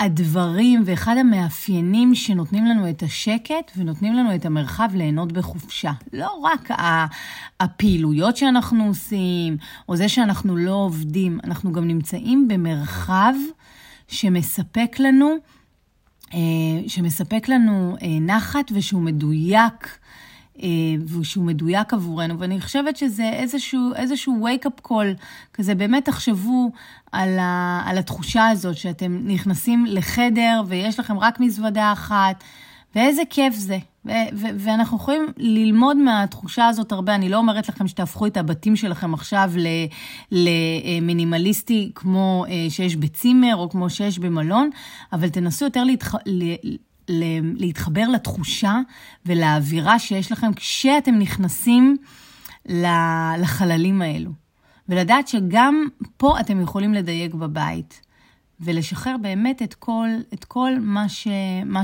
הדברים 0.00 0.82
ואחד 0.84 1.16
המאפיינים 1.16 2.14
שנותנים 2.14 2.66
לנו 2.66 2.90
את 2.90 3.02
השקט 3.02 3.72
ונותנים 3.76 4.14
לנו 4.14 4.34
את 4.34 4.46
המרחב 4.46 4.88
ליהנות 4.94 5.32
בחופשה. 5.32 5.92
לא 6.12 6.40
רק 6.42 6.68
הפעילויות 7.60 8.36
שאנחנו 8.36 8.84
עושים, 8.86 9.56
או 9.88 9.96
זה 9.96 10.08
שאנחנו 10.08 10.56
לא 10.56 10.72
עובדים, 10.72 11.38
אנחנו 11.44 11.72
גם 11.72 11.88
נמצאים 11.88 12.48
במרחב 12.48 13.34
שמספק 14.08 14.96
לנו, 14.98 15.34
אה, 16.34 16.38
שמספק 16.88 17.48
לנו 17.48 17.96
אה, 18.02 18.20
נחת 18.20 18.72
ושהוא 18.74 19.02
מדויק. 19.02 19.98
אה, 20.62 20.68
ושהוא 21.20 21.44
מדויק 21.44 21.94
עבורנו, 21.94 22.38
ואני 22.38 22.60
חושבת 22.60 22.96
שזה 22.96 23.30
איזשהו, 23.32 23.94
איזשהו 23.96 24.46
wake-up 24.48 24.88
call, 24.88 25.22
כזה 25.54 25.74
באמת 25.74 26.04
תחשבו 26.04 26.70
על, 27.12 27.38
ה, 27.38 27.82
על 27.86 27.98
התחושה 27.98 28.48
הזאת 28.48 28.76
שאתם 28.76 29.20
נכנסים 29.24 29.86
לחדר 29.86 30.62
ויש 30.66 31.00
לכם 31.00 31.18
רק 31.18 31.40
מזוודה 31.40 31.92
אחת, 31.92 32.44
ואיזה 32.94 33.22
כיף 33.30 33.54
זה. 33.54 33.78
ואנחנו 34.34 34.96
יכולים 34.96 35.26
ללמוד 35.36 35.96
מהתחושה 35.96 36.66
הזאת 36.66 36.92
הרבה. 36.92 37.14
אני 37.14 37.28
לא 37.28 37.36
אומרת 37.36 37.68
לכם 37.68 37.88
שתהפכו 37.88 38.26
את 38.26 38.36
הבתים 38.36 38.76
שלכם 38.76 39.14
עכשיו 39.14 39.52
למינימליסטי 40.32 41.92
כמו 41.94 42.44
אה, 42.48 42.66
שיש 42.70 42.96
בצימר 42.96 43.56
או 43.56 43.70
כמו 43.70 43.90
שיש 43.90 44.18
במלון, 44.18 44.70
אבל 45.12 45.28
תנסו 45.28 45.64
יותר 45.64 45.84
להתח... 45.84 46.14
להתחבר 47.58 48.08
לתחושה 48.08 48.80
ולאווירה 49.26 49.98
שיש 49.98 50.32
לכם 50.32 50.54
כשאתם 50.54 51.14
נכנסים 51.14 51.96
לחללים 53.38 54.02
האלו. 54.02 54.30
ולדעת 54.88 55.28
שגם 55.28 55.88
פה 56.16 56.40
אתם 56.40 56.60
יכולים 56.60 56.94
לדייק 56.94 57.34
בבית. 57.34 58.00
ולשחרר 58.60 59.16
באמת 59.16 59.62
את 59.62 59.74
כל, 59.74 60.08
את 60.34 60.44
כל 60.44 60.72
מה, 60.80 61.08
ש, 61.08 61.28
מה, 61.64 61.82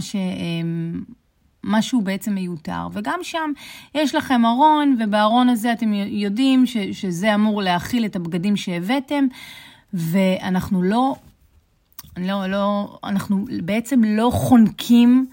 שהוא 1.80 2.02
בעצם 2.02 2.34
מיותר. 2.34 2.88
וגם 2.92 3.18
שם 3.22 3.50
יש 3.94 4.14
לכם 4.14 4.46
ארון, 4.46 4.96
ובארון 5.00 5.48
הזה 5.48 5.72
אתם 5.72 5.92
יודעים 5.94 6.66
ש, 6.66 6.76
שזה 6.76 7.34
אמור 7.34 7.62
להכיל 7.62 8.04
את 8.04 8.16
הבגדים 8.16 8.56
שהבאתם, 8.56 9.24
ואנחנו 9.94 10.82
לא 10.82 11.14
לא, 12.16 12.46
לא, 12.46 12.98
אנחנו 13.04 13.44
בעצם 13.62 14.04
לא 14.04 14.30
חונקים 14.34 15.26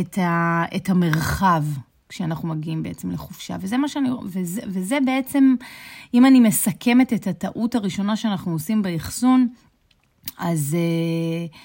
את, 0.00 0.18
ה, 0.18 0.64
את 0.76 0.88
המרחב 0.88 1.64
כשאנחנו 2.08 2.48
מגיעים 2.48 2.82
בעצם 2.82 3.10
לחופשה. 3.10 3.56
וזה 3.60 3.76
מה 3.76 3.88
שאני, 3.88 4.08
וזה, 4.24 4.60
וזה 4.66 4.98
בעצם, 5.06 5.54
אם 6.14 6.26
אני 6.26 6.40
מסכמת 6.40 7.12
את 7.12 7.26
הטעות 7.26 7.74
הראשונה 7.74 8.16
שאנחנו 8.16 8.52
עושים 8.52 8.82
באחסון, 8.82 9.48
אז, 10.38 10.76
אה, 10.78 11.58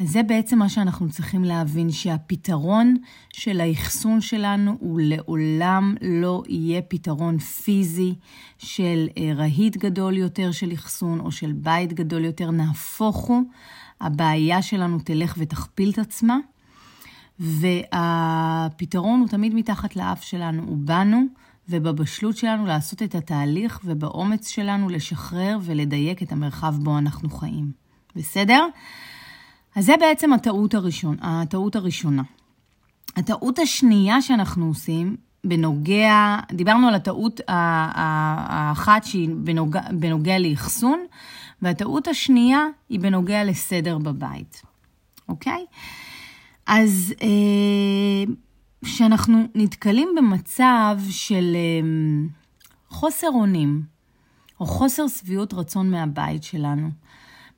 אז 0.00 0.08
זה 0.08 0.22
בעצם 0.22 0.58
מה 0.58 0.68
שאנחנו 0.68 1.10
צריכים 1.10 1.44
להבין, 1.44 1.90
שהפתרון 1.90 2.96
של 3.32 3.60
האחסון 3.60 4.20
שלנו 4.20 4.76
הוא 4.80 5.00
לעולם 5.02 5.94
לא 6.02 6.42
יהיה 6.48 6.82
פתרון 6.82 7.38
פיזי 7.38 8.14
של 8.58 9.08
אה, 9.18 9.32
רהיט 9.34 9.76
גדול 9.76 10.16
יותר 10.16 10.52
של 10.52 10.72
אחסון 10.74 11.20
או 11.20 11.32
של 11.32 11.52
בית 11.52 11.92
גדול 11.92 12.24
יותר, 12.24 12.50
נהפוך 12.50 13.16
הוא. 13.16 13.42
הבעיה 14.00 14.62
שלנו 14.62 14.98
תלך 14.98 15.34
ותכפיל 15.38 15.90
את 15.90 15.98
עצמה, 15.98 16.38
והפתרון 17.40 19.20
הוא 19.20 19.28
תמיד 19.28 19.54
מתחת 19.54 19.96
לאף 19.96 20.22
שלנו, 20.22 20.62
הוא 20.62 20.76
בנו 20.80 21.22
ובבשלות 21.68 22.36
שלנו 22.36 22.66
לעשות 22.66 23.02
את 23.02 23.14
התהליך 23.14 23.80
ובאומץ 23.84 24.48
שלנו 24.48 24.88
לשחרר 24.88 25.58
ולדייק 25.62 26.22
את 26.22 26.32
המרחב 26.32 26.74
בו 26.82 26.98
אנחנו 26.98 27.30
חיים. 27.30 27.72
בסדר? 28.16 28.66
אז 29.78 29.84
זה 29.84 29.94
בעצם 30.00 30.32
הטעות, 30.32 30.74
הראשון, 30.74 31.16
הטעות 31.20 31.76
הראשונה. 31.76 32.22
הטעות 33.16 33.58
השנייה 33.58 34.22
שאנחנו 34.22 34.66
עושים, 34.66 35.16
בנוגע, 35.44 36.38
דיברנו 36.52 36.88
על 36.88 36.94
הטעות 36.94 37.40
האחת 37.48 39.04
שהיא 39.04 39.28
בנוגע, 39.34 39.80
בנוגע 39.92 40.38
לאחסון, 40.38 41.00
והטעות 41.62 42.08
השנייה 42.08 42.66
היא 42.88 43.00
בנוגע 43.00 43.44
לסדר 43.44 43.98
בבית, 43.98 44.62
אוקיי? 45.28 45.64
אז 46.66 47.14
אה, 47.22 48.32
כשאנחנו 48.84 49.38
נתקלים 49.54 50.08
במצב 50.16 50.98
של 51.10 51.56
אה, 51.56 51.88
חוסר 52.88 53.28
אונים, 53.28 53.82
או 54.60 54.66
חוסר 54.66 55.08
שביעות 55.08 55.54
רצון 55.54 55.90
מהבית 55.90 56.42
שלנו, 56.42 56.90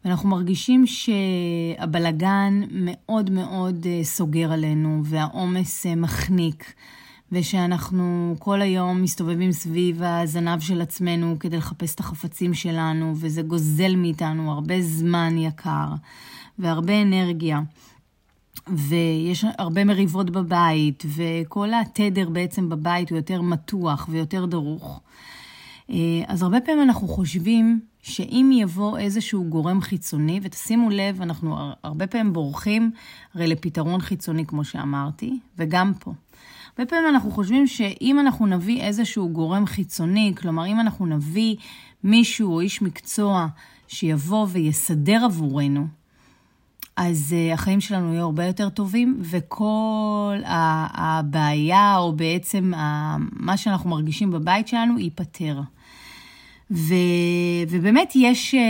ואנחנו 0.04 0.28
מרגישים 0.28 0.84
שהבלגן 0.86 2.60
מאוד 2.70 3.30
מאוד 3.30 3.86
אה, 3.86 4.04
סוגר 4.04 4.52
עלינו, 4.52 5.02
והעומס 5.04 5.86
מחניק, 5.86 6.74
ושאנחנו 7.32 8.34
כל 8.38 8.62
היום 8.62 9.02
מסתובבים 9.02 9.52
סביב 9.52 10.02
הזנב 10.02 10.60
של 10.60 10.80
עצמנו 10.80 11.36
כדי 11.40 11.56
לחפש 11.56 11.94
את 11.94 12.00
החפצים 12.00 12.54
שלנו, 12.54 13.14
וזה 13.16 13.42
גוזל 13.42 13.96
מאיתנו 13.96 14.52
הרבה 14.52 14.82
זמן 14.82 15.38
יקר 15.38 15.88
והרבה 16.58 17.02
אנרגיה. 17.02 17.60
ויש 18.68 19.44
הרבה 19.58 19.84
מריבות 19.84 20.30
בבית, 20.30 21.04
וכל 21.06 21.68
התדר 21.74 22.28
בעצם 22.28 22.68
בבית 22.68 23.10
הוא 23.10 23.16
יותר 23.16 23.42
מתוח 23.42 24.08
ויותר 24.10 24.46
דרוך. 24.46 25.00
אה, 25.90 25.96
אז 26.26 26.42
הרבה 26.42 26.60
פעמים 26.60 26.82
אנחנו 26.82 27.08
חושבים 27.08 27.80
שאם 28.02 28.50
יבוא 28.54 28.98
איזשהו 28.98 29.44
גורם 29.44 29.80
חיצוני, 29.80 30.40
ותשימו 30.42 30.90
לב, 30.90 31.22
אנחנו 31.22 31.72
הרבה 31.82 32.06
פעמים 32.06 32.32
בורחים 32.32 32.90
הרי 33.34 33.46
לפתרון 33.46 34.00
חיצוני, 34.00 34.46
כמו 34.46 34.64
שאמרתי, 34.64 35.38
וגם 35.58 35.92
פה. 36.00 36.12
הרבה 36.78 36.90
פעמים 36.90 37.08
אנחנו 37.08 37.30
חושבים 37.30 37.66
שאם 37.66 38.20
אנחנו 38.20 38.46
נביא 38.46 38.82
איזשהו 38.82 39.28
גורם 39.28 39.66
חיצוני, 39.66 40.32
כלומר, 40.36 40.66
אם 40.66 40.80
אנחנו 40.80 41.06
נביא 41.06 41.56
מישהו 42.04 42.52
או 42.52 42.60
איש 42.60 42.82
מקצוע 42.82 43.46
שיבוא 43.88 44.46
ויסדר 44.50 45.24
עבורנו, 45.24 45.86
אז 46.96 47.34
uh, 47.50 47.54
החיים 47.54 47.80
שלנו 47.80 48.12
יהיו 48.12 48.24
הרבה 48.24 48.44
יותר 48.44 48.68
טובים, 48.68 49.18
וכל 49.20 50.38
הבעיה, 50.94 51.96
או 51.96 52.12
בעצם 52.12 52.72
מה 53.32 53.56
שאנחנו 53.56 53.90
מרגישים 53.90 54.30
בבית 54.30 54.68
שלנו, 54.68 54.98
ייפתר. 54.98 55.60
ו, 56.70 56.94
ובאמת 57.68 58.12
יש, 58.14 58.54
אה, 58.54 58.60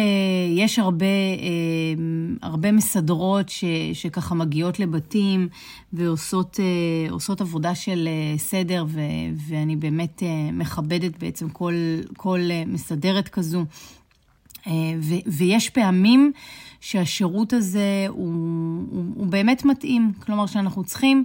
יש 0.57 0.79
הרבה, 0.79 1.07
אה, 1.07 2.03
הרבה 2.43 2.73
מסדרות 2.73 3.49
ש, 3.49 3.65
שככה 3.93 4.35
מגיעות 4.35 4.81
לבתים 4.81 5.49
ועושות 5.93 6.61
אה, 6.61 7.41
עבודה 7.41 7.75
של 7.75 8.09
סדר, 8.37 8.85
ו, 8.89 9.01
ואני 9.49 9.77
באמת 9.77 10.23
מכבדת 10.53 11.19
בעצם 11.19 11.49
כל, 11.49 11.75
כל 12.17 12.41
מסדרת 12.67 13.29
כזו. 13.29 13.65
ו, 15.01 15.15
ויש 15.27 15.71
פעמים 15.71 16.33
שהשירות 16.81 17.53
הזה 17.53 18.07
הוא, 18.09 18.35
הוא, 18.91 19.05
הוא 19.15 19.27
באמת 19.27 19.65
מתאים, 19.65 20.13
כלומר 20.19 20.47
שאנחנו 20.47 20.85
צריכים 20.85 21.25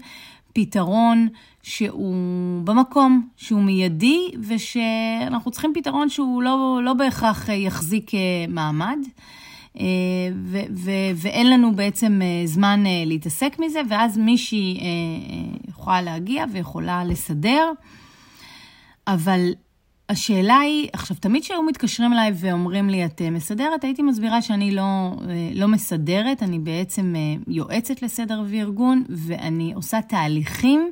פתרון 0.55 1.27
שהוא 1.63 2.15
במקום, 2.63 3.27
שהוא 3.37 3.61
מיידי, 3.61 4.31
ושאנחנו 4.47 5.51
צריכים 5.51 5.71
פתרון 5.75 6.09
שהוא 6.09 6.43
לא, 6.43 6.79
לא 6.83 6.93
בהכרח 6.93 7.49
יחזיק 7.49 8.13
אה, 8.13 8.19
מעמד. 8.47 8.97
אה, 9.79 9.85
ו- 10.43 10.67
ו- 10.71 11.11
ואין 11.15 11.49
לנו 11.49 11.75
בעצם 11.75 12.21
אה, 12.21 12.47
זמן 12.47 12.83
להתעסק 13.05 13.55
מזה, 13.59 13.81
ואז 13.89 14.17
מישהי 14.17 14.79
יכולה 15.69 16.01
להגיע 16.01 16.45
ויכולה 16.51 17.03
לסדר. 17.03 17.71
אבל 19.07 19.51
השאלה 20.09 20.59
היא, 20.59 20.89
עכשיו, 20.93 21.17
תמיד 21.19 21.43
כשהיו 21.43 21.63
מתקשרים 21.63 22.13
אליי 22.13 22.31
ואומרים 22.35 22.89
לי, 22.89 23.05
את 23.05 23.21
מסדרת, 23.21 23.83
הייתי 23.83 24.01
מסבירה 24.01 24.41
שאני 24.41 24.71
לא, 24.71 25.11
לא 25.53 25.67
מסדרת, 25.67 26.43
אני 26.43 26.59
בעצם 26.59 27.15
יועצת 27.47 28.01
לסדר 28.01 28.43
וארגון, 28.47 29.03
ואני 29.09 29.73
עושה 29.75 30.01
תהליכים 30.01 30.91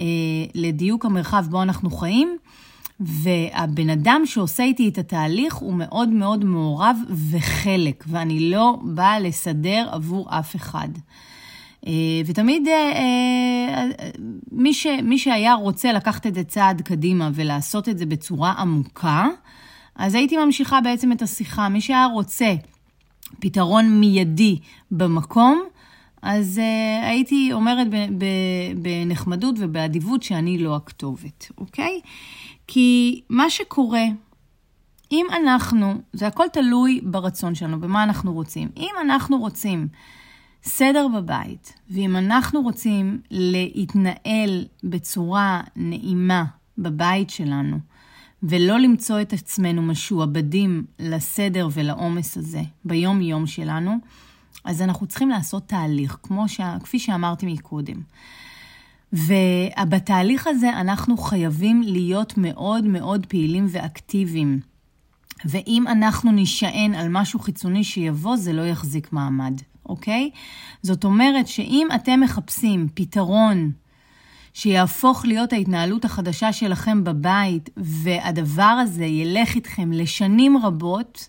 אה, 0.00 0.04
לדיוק 0.54 1.04
המרחב 1.04 1.44
בו 1.50 1.62
אנחנו 1.62 1.90
חיים. 1.90 2.36
והבן 3.00 3.90
אדם 3.90 4.22
שעושה 4.24 4.62
איתי 4.62 4.88
את 4.88 4.98
התהליך 4.98 5.54
הוא 5.54 5.74
מאוד 5.74 6.08
מאוד 6.08 6.44
מעורב 6.44 6.96
וחלק, 7.30 8.04
ואני 8.08 8.50
לא 8.50 8.78
באה 8.82 9.20
לסדר 9.20 9.88
עבור 9.90 10.38
אף 10.38 10.56
אחד. 10.56 10.88
אה, 11.86 11.92
ותמיד 12.26 12.68
אה, 12.68 13.86
מי, 14.52 14.74
ש, 14.74 14.86
מי 15.02 15.18
שהיה 15.18 15.54
רוצה 15.54 15.92
לקחת 15.92 16.26
את 16.26 16.34
זה 16.34 16.44
צעד 16.44 16.82
קדימה 16.82 17.30
ולעשות 17.34 17.88
את 17.88 17.98
זה 17.98 18.06
בצורה 18.06 18.52
עמוקה, 18.52 19.26
אז 19.96 20.14
הייתי 20.14 20.36
ממשיכה 20.36 20.80
בעצם 20.80 21.12
את 21.12 21.22
השיחה. 21.22 21.68
מי 21.68 21.80
שהיה 21.80 22.06
רוצה 22.06 22.54
פתרון 23.40 24.00
מיידי 24.00 24.58
במקום, 24.90 25.62
אז 26.22 26.60
uh, 26.60 27.06
הייתי 27.06 27.52
אומרת 27.52 27.86
בנחמדות 28.76 29.54
ובאדיבות 29.58 30.22
שאני 30.22 30.58
לא 30.58 30.76
הכתובת, 30.76 31.50
אוקיי? 31.58 32.00
כי 32.66 33.20
מה 33.30 33.50
שקורה, 33.50 34.04
אם 35.12 35.26
אנחנו, 35.42 35.94
זה 36.12 36.26
הכל 36.26 36.46
תלוי 36.52 37.00
ברצון 37.02 37.54
שלנו, 37.54 37.80
במה 37.80 38.02
אנחנו 38.02 38.32
רוצים. 38.32 38.68
אם 38.76 38.90
אנחנו 39.04 39.38
רוצים 39.38 39.88
סדר 40.66 41.06
בבית, 41.16 41.72
ואם 41.90 42.16
אנחנו 42.16 42.62
רוצים 42.62 43.20
להתנהל 43.30 44.64
בצורה 44.84 45.60
נעימה 45.76 46.44
בבית 46.78 47.30
שלנו, 47.30 47.78
ולא 48.42 48.78
למצוא 48.78 49.20
את 49.20 49.32
עצמנו 49.32 49.82
משועבדים 49.82 50.84
לסדר 50.98 51.68
ולעומס 51.72 52.36
הזה 52.36 52.62
ביום-יום 52.84 53.46
שלנו, 53.46 53.96
אז 54.64 54.82
אנחנו 54.82 55.06
צריכים 55.06 55.28
לעשות 55.28 55.68
תהליך, 55.68 56.18
כמו 56.22 56.48
ש... 56.48 56.60
כפי 56.82 56.98
שאמרתי 56.98 57.46
מקודם. 57.46 58.00
ובתהליך 59.12 60.46
הזה 60.46 60.70
אנחנו 60.70 61.16
חייבים 61.16 61.82
להיות 61.82 62.34
מאוד 62.36 62.86
מאוד 62.86 63.26
פעילים 63.26 63.66
ואקטיביים. 63.70 64.60
ואם 65.44 65.84
אנחנו 65.86 66.32
נשען 66.32 66.94
על 66.94 67.08
משהו 67.10 67.40
חיצוני 67.40 67.84
שיבוא, 67.84 68.36
זה 68.36 68.52
לא 68.52 68.62
יחזיק 68.62 69.12
מעמד, 69.12 69.60
אוקיי? 69.88 70.30
זאת 70.82 71.04
אומרת 71.04 71.48
שאם 71.48 71.88
אתם 71.94 72.20
מחפשים 72.20 72.88
פתרון 72.94 73.72
שיהפוך 74.54 75.24
להיות 75.24 75.52
ההתנהלות 75.52 76.04
החדשה 76.04 76.52
שלכם 76.52 77.04
בבית, 77.04 77.70
והדבר 77.76 78.62
הזה 78.62 79.04
ילך 79.04 79.54
איתכם 79.54 79.92
לשנים 79.92 80.58
רבות, 80.58 81.28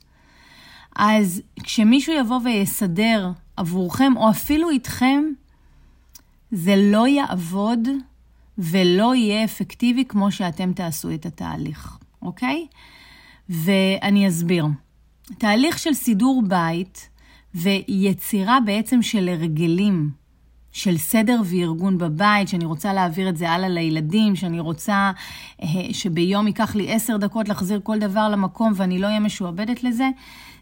אז 0.96 1.42
כשמישהו 1.64 2.14
יבוא 2.14 2.40
ויסדר 2.44 3.32
עבורכם, 3.58 4.14
או 4.18 4.30
אפילו 4.30 4.70
איתכם, 4.70 5.24
זה 6.52 6.76
לא 6.76 7.08
יעבוד 7.08 7.88
ולא 8.58 9.16
יהיה 9.16 9.44
אפקטיבי 9.44 10.06
כמו 10.06 10.32
שאתם 10.32 10.74
תעשו 10.74 11.14
את 11.14 11.26
התהליך, 11.26 11.98
אוקיי? 12.22 12.68
ואני 13.50 14.28
אסביר. 14.28 14.66
תהליך 15.38 15.80
של 15.80 15.94
סידור 15.94 16.44
בית 16.48 17.10
ויצירה 17.56 18.58
בעצם 18.66 19.02
של 19.02 19.30
הרגלים, 19.30 20.10
של 20.72 20.98
סדר 20.98 21.42
וארגון 21.46 21.98
בבית, 21.98 22.48
שאני 22.48 22.66
רוצה 22.66 22.94
להעביר 22.94 23.30
את 23.30 23.38
זה 23.38 23.50
הלאה 23.50 23.70
לילדים, 23.70 24.36
שאני 24.36 24.60
רוצה 24.60 25.12
אה, 25.64 25.68
שביום 25.92 26.48
ייקח 26.48 26.76
לי 26.76 26.94
עשר 26.94 27.18
דקות 27.18 27.50
להחזיר 27.50 27.80
כל 27.84 28.00
דבר 28.00 28.30
למקום 28.30 28.74
ואני 28.76 29.00
לא 29.00 29.08
אהיה 29.08 29.20
משועבדת 29.20 29.84
לזה, 29.84 30.10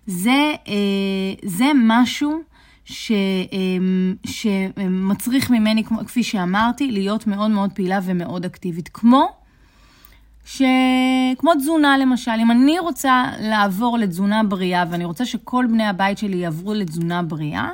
זה, 0.08 0.54
אה, 0.68 1.34
זה 1.44 1.66
משהו 1.88 2.42
ש, 2.86 3.12
אמ, 3.52 4.16
שמצריך 4.26 5.52
ממני, 5.52 5.84
כפי 5.84 6.24
שאמרתי, 6.24 6.92
להיות 6.92 7.28
מאוד 7.28 7.52
מאוד 7.52 7.72
פעילה 7.74 8.00
ומאוד 8.04 8.46
אקטיבית. 8.46 8.90
כמו, 8.94 9.45
ש... 10.46 10.62
כמו 11.38 11.56
תזונה 11.56 11.98
למשל, 11.98 12.32
אם 12.42 12.52
אני 12.52 12.80
רוצה 12.80 13.24
לעבור 13.40 13.98
לתזונה 13.98 14.44
בריאה 14.44 14.84
ואני 14.90 15.06
רוצה 15.06 15.26
שכל 15.26 15.66
בני 15.70 15.86
הבית 15.86 16.18
שלי 16.18 16.38
יעברו 16.38 16.74
לתזונה 16.74 17.24
בריאה, 17.24 17.70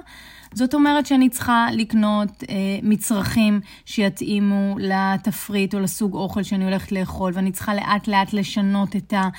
זאת 0.53 0.73
אומרת 0.73 1.05
שאני 1.05 1.29
צריכה 1.29 1.67
לקנות 1.73 2.43
אה, 2.49 2.55
מצרכים 2.83 3.59
שיתאימו 3.85 4.75
לתפריט 4.79 5.75
או 5.75 5.79
לסוג 5.79 6.13
אוכל 6.13 6.43
שאני 6.43 6.63
הולכת 6.63 6.91
לאכול, 6.91 7.31
ואני 7.35 7.51
צריכה 7.51 7.75
לאט 7.75 8.07
לאט 8.07 8.33
לשנות 8.33 8.95
את, 8.95 9.13
ה, 9.13 9.29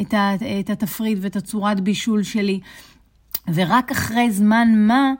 את, 0.00 0.14
ה, 0.14 0.34
את 0.60 0.70
התפריט 0.70 1.18
ואת 1.20 1.36
הצורת 1.36 1.80
בישול 1.80 2.22
שלי. 2.22 2.60
ורק 3.54 3.90
אחרי 3.90 4.30
זמן 4.30 4.68
מה, 4.76 5.12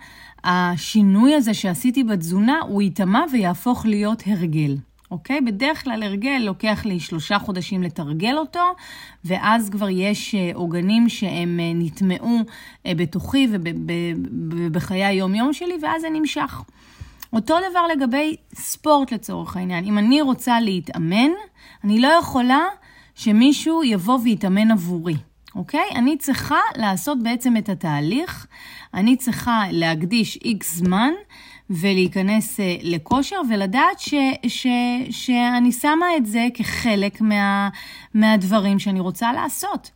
השינוי 0.45 1.35
הזה 1.35 1.55
שעשיתי 1.55 2.05
בתזונה, 2.05 2.59
הוא 2.69 2.83
ייטמע 2.83 3.25
ויהפוך 3.33 3.87
להיות 3.87 4.23
הרגל. 4.27 4.77
אוקיי? 5.13 5.41
בדרך 5.41 5.85
כלל 5.85 6.03
הרגל 6.03 6.39
לוקח 6.41 6.85
לי 6.85 7.01
שלושה 7.01 7.39
חודשים 7.39 7.83
לתרגל 7.83 8.35
אותו, 8.39 8.75
ואז 9.25 9.71
כבר 9.71 9.89
יש 9.89 10.35
אה, 10.35 10.51
עוגנים 10.55 11.09
שהם 11.09 11.61
אה, 11.61 11.73
נטמעו 11.75 12.39
אה, 12.87 12.93
בתוכי 12.95 13.49
ובחיי 13.53 15.05
היום-יום 15.05 15.53
שלי, 15.53 15.75
ואז 15.83 16.03
זה 16.03 16.09
נמשך. 16.11 16.63
אותו 17.33 17.57
דבר 17.71 17.87
לגבי 17.87 18.37
ספורט 18.55 19.13
לצורך 19.13 19.57
העניין. 19.57 19.85
אם 19.85 19.99
אני 19.99 20.23
רוצה 20.23 20.61
להתאמן, 20.61 21.31
אני 21.85 22.01
לא 22.01 22.09
יכולה 22.09 22.65
שמישהו 23.15 23.85
יבוא 23.85 24.19
ויתאמן 24.25 24.71
עבורי. 24.71 25.17
אוקיי? 25.55 25.89
אני 25.95 26.19
צריכה 26.19 26.61
לעשות 26.77 27.23
בעצם 27.23 27.57
את 27.57 27.69
התהליך, 27.69 28.47
אני 28.95 29.17
צריכה 29.17 29.65
להקדיש 29.71 30.37
איקס 30.45 30.75
זמן 30.75 31.13
ולהיכנס 31.71 32.61
uh, 32.61 32.63
לכושר 32.83 33.37
ולדעת 33.51 33.99
ש, 33.99 34.15
ש, 34.47 34.67
שאני 35.11 35.73
שמה 35.73 36.07
את 36.17 36.27
זה 36.27 36.49
כחלק 36.55 37.21
מה, 37.21 37.69
מהדברים 38.15 38.79
שאני 38.79 39.01
רוצה 39.01 39.33
לעשות. 39.33 39.91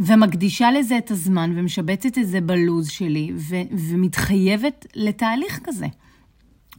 ומקדישה 0.00 0.70
לזה 0.70 0.98
את 0.98 1.10
הזמן 1.10 1.52
ומשבצת 1.56 2.18
את 2.18 2.28
זה 2.28 2.40
בלוז 2.40 2.90
שלי 2.90 3.32
ו, 3.36 3.56
ומתחייבת 3.70 4.86
לתהליך 4.94 5.60
כזה, 5.64 5.86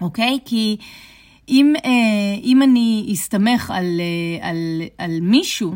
אוקיי? 0.01 0.39
כי 0.45 0.77
אם, 1.49 1.73
uh, 1.77 1.81
אם 2.43 2.61
אני 2.63 3.09
אסתמך 3.13 3.71
על, 3.71 4.01
uh, 4.41 4.45
על, 4.45 4.81
על 4.97 5.19
מישהו, 5.21 5.75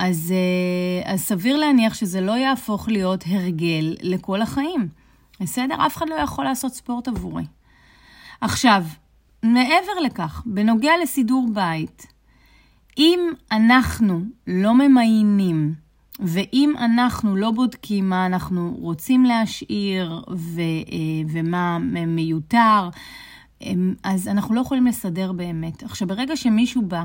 אז, 0.00 0.34
אה, 0.36 1.12
אז 1.12 1.20
סביר 1.20 1.56
להניח 1.56 1.94
שזה 1.94 2.20
לא 2.20 2.32
יהפוך 2.32 2.88
להיות 2.88 3.24
הרגל 3.26 3.96
לכל 4.02 4.42
החיים. 4.42 4.88
בסדר? 5.40 5.86
אף 5.86 5.96
אחד 5.96 6.08
לא 6.08 6.14
יכול 6.14 6.44
לעשות 6.44 6.74
ספורט 6.74 7.08
עבורי. 7.08 7.44
עכשיו, 8.40 8.84
מעבר 9.42 10.00
לכך, 10.04 10.42
בנוגע 10.46 10.92
לסידור 11.02 11.48
בית, 11.54 12.06
אם 12.98 13.20
אנחנו 13.52 14.20
לא 14.46 14.74
ממיינים 14.74 15.74
ואם 16.20 16.74
אנחנו 16.78 17.36
לא 17.36 17.50
בודקים 17.50 18.08
מה 18.08 18.26
אנחנו 18.26 18.76
רוצים 18.78 19.24
להשאיר 19.24 20.22
ו, 20.30 20.60
אה, 20.60 21.22
ומה 21.28 21.78
מיותר, 22.06 22.88
אז 24.02 24.28
אנחנו 24.28 24.54
לא 24.54 24.60
יכולים 24.60 24.86
לסדר 24.86 25.32
באמת. 25.32 25.82
עכשיו, 25.82 26.08
ברגע 26.08 26.36
שמישהו 26.36 26.82
בא 26.82 27.04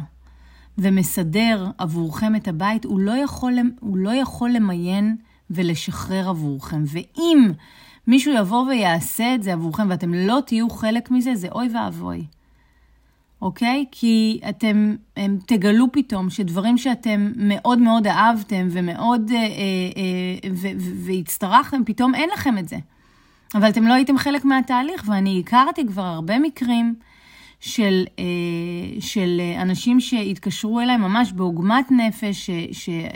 ומסדר 0.77 1.67
עבורכם 1.77 2.35
את 2.35 2.47
הבית, 2.47 2.85
הוא 2.85 2.99
לא 2.99 3.11
יכול, 3.11 3.53
הוא 3.79 3.97
לא 3.97 4.13
יכול 4.13 4.49
למיין 4.51 5.15
ולשחרר 5.49 6.29
עבורכם. 6.29 6.83
ואם 6.87 7.51
מישהו 8.07 8.33
יבוא 8.33 8.65
ויעשה 8.67 9.35
את 9.35 9.43
זה 9.43 9.53
עבורכם 9.53 9.89
ואתם 9.89 10.13
לא 10.13 10.39
תהיו 10.45 10.69
חלק 10.69 11.11
מזה, 11.11 11.35
זה 11.35 11.47
אוי 11.51 11.69
ואבוי. 11.73 12.25
אוקיי? 13.41 13.85
כי 13.91 14.39
אתם 14.49 14.95
הם, 15.17 15.37
תגלו 15.45 15.91
פתאום 15.91 16.29
שדברים 16.29 16.77
שאתם 16.77 17.31
מאוד 17.35 17.79
מאוד 17.79 18.07
אהבתם 18.07 18.67
ומאוד 18.71 19.31
אה, 19.31 19.37
אה, 19.37 19.43
אה, 19.43 20.71
והצטרכתם, 21.05 21.81
פתאום 21.85 22.15
אין 22.15 22.29
לכם 22.33 22.57
את 22.57 22.69
זה. 22.69 22.77
אבל 23.55 23.69
אתם 23.69 23.87
לא 23.87 23.93
הייתם 23.93 24.17
חלק 24.17 24.45
מהתהליך, 24.45 25.03
ואני 25.07 25.43
הכרתי 25.45 25.87
כבר 25.87 26.01
הרבה 26.01 26.39
מקרים 26.39 26.95
של, 27.65 28.03
אה, 28.19 28.23
של 28.99 29.41
אנשים 29.61 29.99
שהתקשרו 29.99 30.79
אליי 30.79 30.97
ממש 30.97 31.31
בעוגמת 31.31 31.91
נפש, 31.91 32.49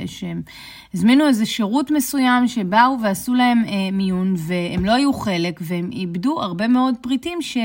שהזמינו 0.06 1.28
איזה 1.28 1.46
שירות 1.46 1.92
מסוים, 1.92 2.48
שבאו 2.48 3.02
ועשו 3.02 3.34
להם 3.34 3.64
אה, 3.68 3.92
מיון, 3.92 4.34
והם 4.38 4.86
לא 4.86 4.92
היו 4.92 5.14
חלק, 5.14 5.60
והם 5.62 5.90
איבדו 5.92 6.42
הרבה 6.42 6.68
מאוד 6.68 6.96
פריטים 7.02 7.42
ש, 7.42 7.58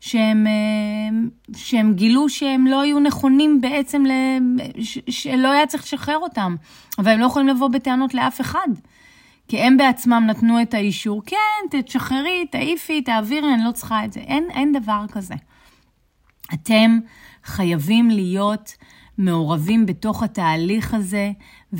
שהם, 0.00 0.46
אה, 0.46 1.18
שהם 1.56 1.94
גילו 1.94 2.28
שהם 2.28 2.66
לא 2.66 2.80
היו 2.80 2.98
נכונים 2.98 3.60
בעצם, 3.60 4.04
ל, 4.06 4.12
ש, 4.82 4.98
שלא 5.08 5.52
היה 5.52 5.66
צריך 5.66 5.82
לשחרר 5.82 6.18
אותם, 6.18 6.56
אבל 6.98 7.10
הם 7.10 7.20
לא 7.20 7.26
יכולים 7.26 7.48
לבוא 7.48 7.68
בטענות 7.68 8.14
לאף 8.14 8.40
אחד. 8.40 8.68
כי 9.48 9.58
הם 9.58 9.76
בעצמם 9.76 10.24
נתנו 10.26 10.62
את 10.62 10.74
האישור, 10.74 11.22
כן, 11.26 11.80
תשחררי, 11.82 12.46
תעיפי, 12.50 13.02
תעבירי, 13.02 13.54
אני 13.54 13.64
לא 13.64 13.72
צריכה 13.72 14.04
את 14.04 14.12
זה. 14.12 14.20
אין, 14.20 14.44
אין 14.50 14.72
דבר 14.72 15.04
כזה. 15.12 15.34
אתם 16.54 16.98
חייבים 17.44 18.10
להיות 18.10 18.74
מעורבים 19.18 19.86
בתוך 19.86 20.22
התהליך 20.22 20.94
הזה, 20.94 21.32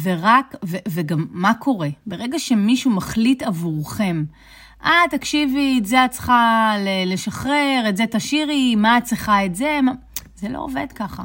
ורק, 0.02 0.54
ו, 0.64 0.76
וגם 0.88 1.26
מה 1.30 1.54
קורה? 1.54 1.88
ברגע 2.06 2.38
שמישהו 2.38 2.90
מחליט 2.90 3.42
עבורכם, 3.42 4.24
אה, 4.84 5.00
תקשיבי, 5.10 5.78
את 5.78 5.86
זה 5.86 6.04
את 6.04 6.10
צריכה 6.10 6.74
לשחרר, 7.06 7.84
את 7.88 7.96
זה 7.96 8.04
תשאירי, 8.10 8.76
מה 8.76 8.98
את 8.98 9.04
צריכה 9.04 9.44
את 9.46 9.54
זה? 9.54 9.80
מה... 9.82 9.92
זה 10.36 10.48
לא 10.48 10.58
עובד 10.58 10.86
ככה. 10.94 11.22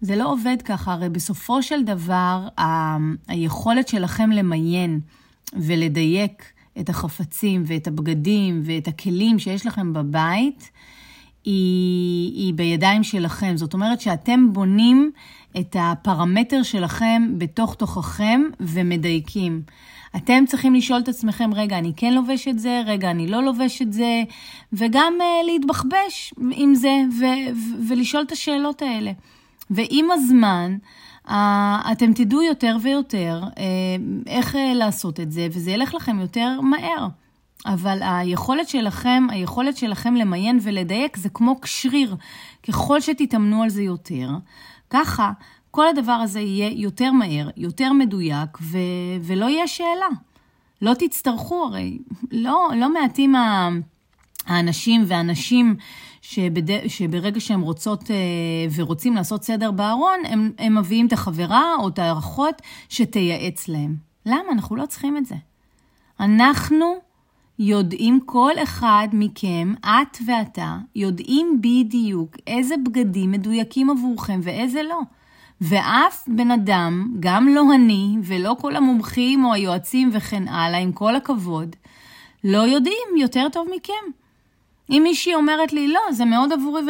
זה 0.00 0.16
לא 0.16 0.32
עובד 0.32 0.56
ככה, 0.64 0.92
הרי 0.92 1.08
בסופו 1.08 1.62
של 1.62 1.84
דבר, 1.84 2.48
ה... 2.58 2.96
היכולת 3.28 3.88
שלכם 3.88 4.30
למיין 4.30 5.00
ולדייק 5.52 6.52
את 6.80 6.88
החפצים 6.88 7.62
ואת 7.66 7.86
הבגדים 7.86 8.62
ואת 8.64 8.88
הכלים 8.88 9.38
שיש 9.38 9.66
לכם 9.66 9.92
בבית, 9.92 10.70
היא, 11.44 12.32
היא 12.34 12.54
בידיים 12.54 13.02
שלכם. 13.02 13.56
זאת 13.56 13.74
אומרת 13.74 14.00
שאתם 14.00 14.52
בונים 14.52 15.10
את 15.60 15.76
הפרמטר 15.80 16.62
שלכם 16.62 17.22
בתוך 17.38 17.74
תוככם 17.74 18.40
ומדייקים. 18.60 19.62
אתם 20.16 20.44
צריכים 20.46 20.74
לשאול 20.74 21.00
את 21.00 21.08
עצמכם, 21.08 21.54
רגע, 21.54 21.78
אני 21.78 21.92
כן 21.96 22.14
לובש 22.14 22.48
את 22.48 22.58
זה, 22.58 22.82
רגע, 22.86 23.10
אני 23.10 23.26
לא 23.26 23.42
לובש 23.42 23.82
את 23.82 23.92
זה, 23.92 24.22
וגם 24.72 25.14
uh, 25.18 25.46
להתבחבש 25.46 26.34
עם 26.52 26.74
זה 26.74 27.02
ו- 27.20 27.54
ו- 27.56 27.88
ולשאול 27.88 28.22
את 28.22 28.32
השאלות 28.32 28.82
האלה. 28.82 29.12
ועם 29.70 30.10
הזמן, 30.10 30.76
uh, 31.26 31.30
אתם 31.92 32.12
תדעו 32.12 32.42
יותר 32.42 32.76
ויותר 32.82 33.42
uh, 33.44 33.58
איך 34.26 34.54
uh, 34.54 34.58
לעשות 34.74 35.20
את 35.20 35.32
זה, 35.32 35.46
וזה 35.50 35.70
ילך 35.70 35.94
לכם 35.94 36.20
יותר 36.20 36.60
מהר. 36.60 37.08
אבל 37.66 37.98
היכולת 38.02 38.68
שלכם, 38.68 39.26
היכולת 39.30 39.76
שלכם 39.76 40.14
למיין 40.14 40.58
ולדייק 40.62 41.16
זה 41.16 41.28
כמו 41.28 41.56
שריר. 41.64 42.16
ככל 42.68 43.00
שתתאמנו 43.00 43.62
על 43.62 43.68
זה 43.68 43.82
יותר, 43.82 44.30
ככה 44.90 45.32
כל 45.70 45.88
הדבר 45.88 46.12
הזה 46.12 46.40
יהיה 46.40 46.70
יותר 46.72 47.12
מהר, 47.12 47.48
יותר 47.56 47.92
מדויק, 47.92 48.58
ו- 48.60 48.78
ולא 49.22 49.46
יהיה 49.46 49.68
שאלה. 49.68 50.08
לא 50.82 50.94
תצטרכו, 50.94 51.64
הרי 51.64 51.98
לא, 52.30 52.68
לא 52.76 52.92
מעטים 52.92 53.34
האנשים 54.46 55.04
והנשים 55.06 55.76
שבד... 56.22 56.88
שברגע 56.88 57.40
שהם 57.40 57.60
רוצות 57.60 58.10
אה, 58.10 58.16
ורוצים 58.74 59.14
לעשות 59.14 59.44
סדר 59.44 59.70
בארון, 59.70 60.18
הם, 60.24 60.52
הם 60.58 60.78
מביאים 60.78 61.06
את 61.06 61.12
החברה 61.12 61.74
או 61.78 61.88
את 61.88 61.98
האחות 61.98 62.62
שתייעץ 62.88 63.68
להם. 63.68 63.96
למה? 64.26 64.52
אנחנו 64.52 64.76
לא 64.76 64.86
צריכים 64.86 65.16
את 65.16 65.26
זה. 65.26 65.34
אנחנו 66.20 67.09
יודעים, 67.62 68.20
כל 68.26 68.52
אחד 68.62 69.08
מכם, 69.12 69.74
את 69.80 70.18
ואתה, 70.26 70.76
יודעים 70.96 71.60
בדיוק 71.60 72.36
איזה 72.46 72.74
בגדים 72.76 73.30
מדויקים 73.30 73.90
עבורכם 73.90 74.40
ואיזה 74.42 74.82
לא. 74.82 75.00
ואף 75.60 76.24
בן 76.28 76.50
אדם, 76.50 77.12
גם 77.20 77.48
לא 77.48 77.62
אני 77.74 78.16
ולא 78.24 78.56
כל 78.60 78.76
המומחים 78.76 79.44
או 79.44 79.52
היועצים 79.52 80.10
וכן 80.12 80.48
הלאה, 80.48 80.78
עם 80.78 80.92
כל 80.92 81.16
הכבוד, 81.16 81.76
לא 82.44 82.58
יודעים 82.58 83.08
יותר 83.16 83.48
טוב 83.52 83.68
מכם. 83.76 84.10
אם 84.90 85.00
מישהי 85.02 85.34
אומרת 85.34 85.72
לי, 85.72 85.88
לא, 85.88 86.00
זה 86.12 86.24
מאוד 86.24 86.52
עבורי 86.52 86.82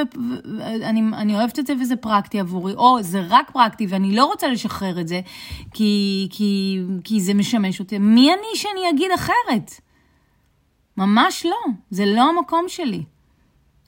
ואני 0.83 1.35
אוהבת 1.35 1.59
את 1.59 1.67
זה 1.67 1.75
וזה 1.81 1.97
פרקטי 1.97 2.41
עבורי, 2.41 2.75
או 2.75 3.03
זה 3.03 3.23
רק 3.29 3.51
פרקטי 3.51 3.87
ואני 3.87 4.17
לא 4.17 4.25
רוצה 4.25 4.49
לשחרר 4.49 5.01
את 5.01 5.09
זה 5.09 5.21
כי, 5.75 6.29
כי, 6.31 6.81
כי 7.05 7.21
זה 7.21 7.35
משמש 7.35 7.81
אותי, 7.81 7.99
מי 7.99 8.33
אני 8.33 8.57
שאני 8.57 8.91
אגיד 8.91 9.11
אחרת? 9.15 9.81
ממש 11.01 11.47
לא, 11.47 11.73
זה 11.91 12.07
לא 12.07 12.29
המקום 12.29 12.65
שלי. 12.69 13.05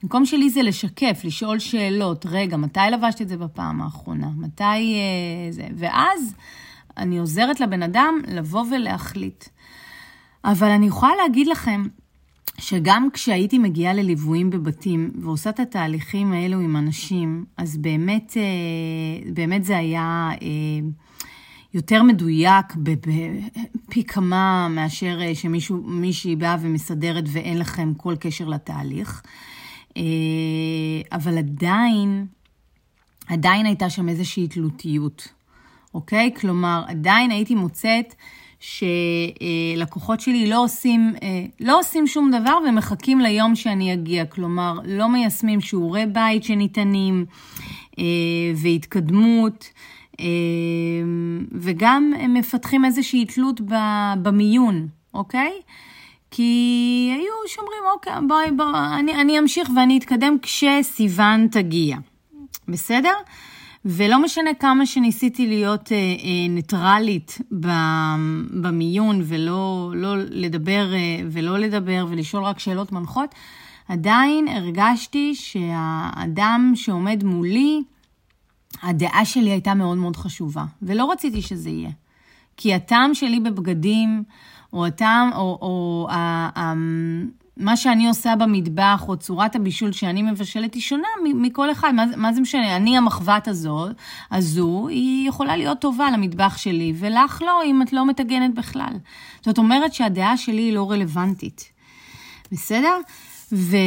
המקום 0.03 0.25
שלי 0.25 0.49
זה 0.49 0.63
לשקף, 0.63 1.21
לשאול 1.23 1.59
שאלות. 1.59 2.25
רגע, 2.29 2.57
מתי 2.57 2.79
לבשת 2.91 3.21
את 3.21 3.29
זה 3.29 3.37
בפעם 3.37 3.81
האחרונה? 3.81 4.29
מתי 4.37 4.63
אה, 4.63 5.51
זה? 5.51 5.67
ואז 5.75 6.35
אני 6.97 7.17
עוזרת 7.17 7.59
לבן 7.59 7.83
אדם 7.83 8.21
לבוא 8.27 8.65
ולהחליט. 8.71 9.45
אבל 10.45 10.67
אני 10.67 10.85
יכולה 10.85 11.11
להגיד 11.15 11.47
לכם 11.47 11.83
שגם 12.57 13.07
כשהייתי 13.13 13.57
מגיעה 13.57 13.93
לליוויים 13.93 14.49
בבתים 14.49 15.11
ועושה 15.21 15.49
את 15.49 15.59
התהליכים 15.59 16.33
האלו 16.33 16.59
עם 16.59 16.77
אנשים, 16.77 17.45
אז 17.57 17.77
באמת, 17.77 18.37
אה, 18.37 19.31
באמת 19.33 19.63
זה 19.63 19.77
היה 19.77 20.29
אה, 20.41 20.47
יותר 21.73 22.03
מדויק 22.03 22.75
בפי 22.75 24.03
כמה 24.03 24.67
מאשר 24.69 25.19
אה, 25.21 25.35
שמישהי 25.35 26.35
באה 26.35 26.57
ומסדרת 26.61 27.23
ואין 27.27 27.59
לכם 27.59 27.93
כל 27.97 28.15
קשר 28.19 28.45
לתהליך. 28.47 29.21
אבל 31.11 31.37
עדיין, 31.37 32.25
עדיין 33.27 33.65
הייתה 33.65 33.89
שם 33.89 34.09
איזושהי 34.09 34.47
תלותיות, 34.47 35.27
אוקיי? 35.93 36.31
כלומר, 36.35 36.83
עדיין 36.87 37.31
הייתי 37.31 37.55
מוצאת 37.55 38.15
שלקוחות 38.63 40.19
שלי 40.19 40.49
לא 40.49 40.63
עושים, 40.63 41.13
אה, 41.23 41.45
לא 41.59 41.79
עושים 41.79 42.07
שום 42.07 42.31
דבר 42.31 42.57
ומחכים 42.69 43.19
ליום 43.19 43.55
שאני 43.55 43.93
אגיע. 43.93 44.25
כלומר, 44.25 44.79
לא 44.85 45.09
מיישמים 45.09 45.61
שיעורי 45.61 46.05
בית 46.05 46.43
שניתנים 46.43 47.25
אה, 47.99 48.03
והתקדמות. 48.55 49.69
אה, 50.19 50.25
וגם 51.51 52.13
הם 52.19 52.33
מפתחים 52.33 52.85
איזושהי 52.85 53.25
תלות 53.25 53.61
במיון, 54.21 54.87
אוקיי? 55.13 55.51
כי 56.31 57.11
היו 57.15 57.33
שאומרים, 57.47 57.79
אוקיי, 57.93 58.13
בואי, 58.27 58.51
בואי, 58.51 58.99
אני, 58.99 59.21
אני 59.21 59.39
אמשיך 59.39 59.69
ואני 59.75 59.97
אתקדם 59.97 60.37
כשסיוון 60.41 61.47
תגיע. 61.47 61.97
בסדר? 62.67 63.13
ולא 63.85 64.19
משנה 64.19 64.53
כמה 64.53 64.85
שניסיתי 64.85 65.47
להיות 65.47 65.91
אה, 65.91 65.97
אה, 65.97 66.49
ניטרלית 66.49 67.37
במיון 68.61 69.21
ולא 69.23 69.91
לא 69.95 70.15
לדבר 70.17 70.93
אה, 70.93 70.99
ולא 71.31 71.57
לדבר 71.57 72.05
ולשאול 72.09 72.43
רק 72.43 72.59
שאלות 72.59 72.91
מנחות, 72.91 73.35
עדיין 73.87 74.47
הרגשתי 74.47 75.35
שהאדם 75.35 76.71
שעומד 76.75 77.23
מולי, 77.23 77.83
הדעה 78.81 79.25
שלי 79.25 79.49
הייתה 79.49 79.73
מאוד 79.73 79.97
מאוד 79.97 80.15
חשובה, 80.15 80.65
ולא 80.81 81.11
רציתי 81.11 81.41
שזה 81.41 81.69
יהיה. 81.69 81.89
כי 82.57 82.73
הטעם 82.73 83.13
שלי 83.13 83.39
בבגדים, 83.39 84.23
או 84.73 84.85
הטעם, 84.85 85.29
או, 85.33 85.59
או 85.61 86.07
ה, 86.11 86.73
מה 87.57 87.77
שאני 87.77 88.07
עושה 88.07 88.35
במטבח, 88.35 89.05
או 89.07 89.17
צורת 89.17 89.55
הבישול 89.55 89.91
שאני 89.91 90.21
מבשלת, 90.21 90.73
היא 90.73 90.81
שונה 90.81 91.07
מכל 91.23 91.71
אחד. 91.71 91.91
מה, 91.95 92.05
מה 92.17 92.33
זה 92.33 92.41
משנה? 92.41 92.75
אני 92.75 92.97
המחבת 92.97 93.47
הזו, 93.47 93.87
הזו, 94.31 94.87
היא 94.87 95.29
יכולה 95.29 95.57
להיות 95.57 95.79
טובה 95.79 96.11
למטבח 96.11 96.57
שלי, 96.57 96.93
ולך 96.95 97.41
לא, 97.41 97.63
אם 97.65 97.81
את 97.81 97.93
לא 97.93 98.05
מטגנת 98.05 98.53
בכלל. 98.53 98.93
זאת 99.45 99.57
אומרת 99.57 99.93
שהדעה 99.93 100.37
שלי 100.37 100.61
היא 100.61 100.73
לא 100.73 100.91
רלוונטית. 100.91 101.71
בסדר? 102.51 102.97
ו, 103.53 103.77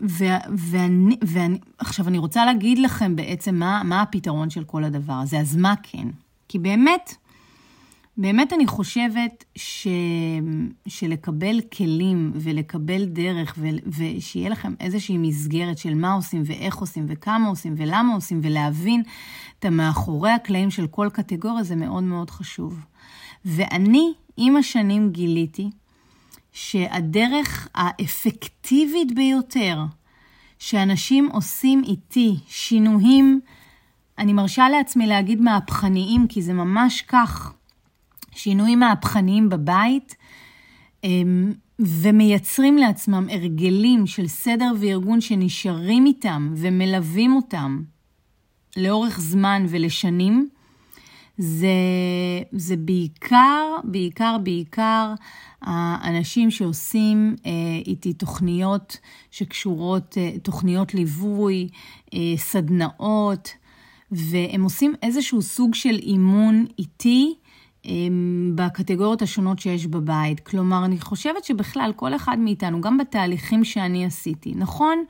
ו, 0.00 0.24
ואני, 0.50 1.16
ואני, 1.24 1.58
עכשיו 1.78 2.08
אני 2.08 2.18
רוצה 2.18 2.44
להגיד 2.44 2.78
לכם 2.78 3.16
בעצם 3.16 3.54
מה, 3.54 3.82
מה 3.84 4.02
הפתרון 4.02 4.50
של 4.50 4.64
כל 4.64 4.84
הדבר 4.84 5.12
הזה, 5.12 5.38
אז 5.38 5.56
מה 5.56 5.74
כן? 5.82 6.08
כי 6.48 6.58
באמת, 6.58 7.14
באמת 8.16 8.52
אני 8.52 8.66
חושבת 8.66 9.44
ש... 9.56 9.88
שלקבל 10.86 11.60
כלים 11.76 12.32
ולקבל 12.34 13.04
דרך 13.04 13.54
ו... 13.58 13.66
ושיהיה 13.86 14.48
לכם 14.48 14.74
איזושהי 14.80 15.18
מסגרת 15.18 15.78
של 15.78 15.94
מה 15.94 16.12
עושים 16.12 16.42
ואיך 16.44 16.76
עושים 16.76 17.06
וכמה 17.08 17.48
עושים 17.48 17.74
ולמה 17.76 18.14
עושים 18.14 18.40
ולהבין 18.42 19.02
את 19.58 19.64
המאחורי 19.64 20.30
הקלעים 20.30 20.70
של 20.70 20.86
כל 20.86 21.08
קטגוריה 21.12 21.64
זה 21.64 21.76
מאוד 21.76 22.02
מאוד 22.02 22.30
חשוב. 22.30 22.84
ואני 23.44 24.12
עם 24.36 24.56
השנים 24.56 25.10
גיליתי 25.10 25.70
שהדרך 26.52 27.68
האפקטיבית 27.74 29.14
ביותר 29.14 29.78
שאנשים 30.58 31.28
עושים 31.32 31.82
איתי 31.84 32.36
שינויים, 32.48 33.40
אני 34.18 34.32
מרשה 34.32 34.68
לעצמי 34.68 35.06
להגיד 35.06 35.40
מהפכניים, 35.40 36.26
כי 36.26 36.42
זה 36.42 36.52
ממש 36.52 37.02
כך. 37.02 37.52
שינויים 38.34 38.80
מהפכניים 38.80 39.48
בבית, 39.48 40.16
אמ, 41.04 41.52
ומייצרים 41.78 42.78
לעצמם 42.78 43.26
הרגלים 43.30 44.06
של 44.06 44.26
סדר 44.26 44.72
וארגון 44.80 45.20
שנשארים 45.20 46.06
איתם 46.06 46.54
ומלווים 46.56 47.36
אותם 47.36 47.82
לאורך 48.76 49.20
זמן 49.20 49.66
ולשנים, 49.68 50.48
זה, 51.42 51.68
זה 52.52 52.76
בעיקר, 52.76 53.76
בעיקר, 53.84 54.36
בעיקר 54.42 55.14
האנשים 55.62 56.50
שעושים 56.50 57.36
אה, 57.46 57.50
איתי 57.86 58.12
תוכניות 58.12 58.98
שקשורות, 59.30 60.18
אה, 60.18 60.38
תוכניות 60.42 60.94
ליווי, 60.94 61.68
אה, 62.14 62.18
סדנאות, 62.36 63.48
והם 64.12 64.62
עושים 64.62 64.94
איזשהו 65.02 65.42
סוג 65.42 65.74
של 65.74 65.98
אימון 66.02 66.66
איתי 66.78 67.34
בקטגוריות 68.54 69.22
השונות 69.22 69.58
שיש 69.58 69.86
בבית. 69.86 70.40
כלומר, 70.40 70.84
אני 70.84 71.00
חושבת 71.00 71.44
שבכלל 71.44 71.92
כל 71.96 72.14
אחד 72.14 72.38
מאיתנו, 72.38 72.80
גם 72.80 72.98
בתהליכים 72.98 73.64
שאני 73.64 74.04
עשיתי, 74.06 74.52
נכון 74.56 75.04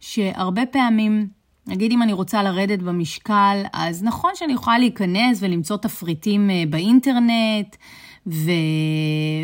שהרבה 0.00 0.66
פעמים, 0.66 1.28
נגיד 1.66 1.92
אם 1.92 2.02
אני 2.02 2.12
רוצה 2.12 2.42
לרדת 2.42 2.78
במשקל, 2.78 3.62
אז 3.72 4.02
נכון 4.02 4.30
שאני 4.34 4.52
יכולה 4.52 4.78
להיכנס 4.78 5.38
ולמצוא 5.40 5.76
תפריטים 5.76 6.50
אה, 6.50 6.62
באינטרנט, 6.70 7.76
ו- 8.26 8.50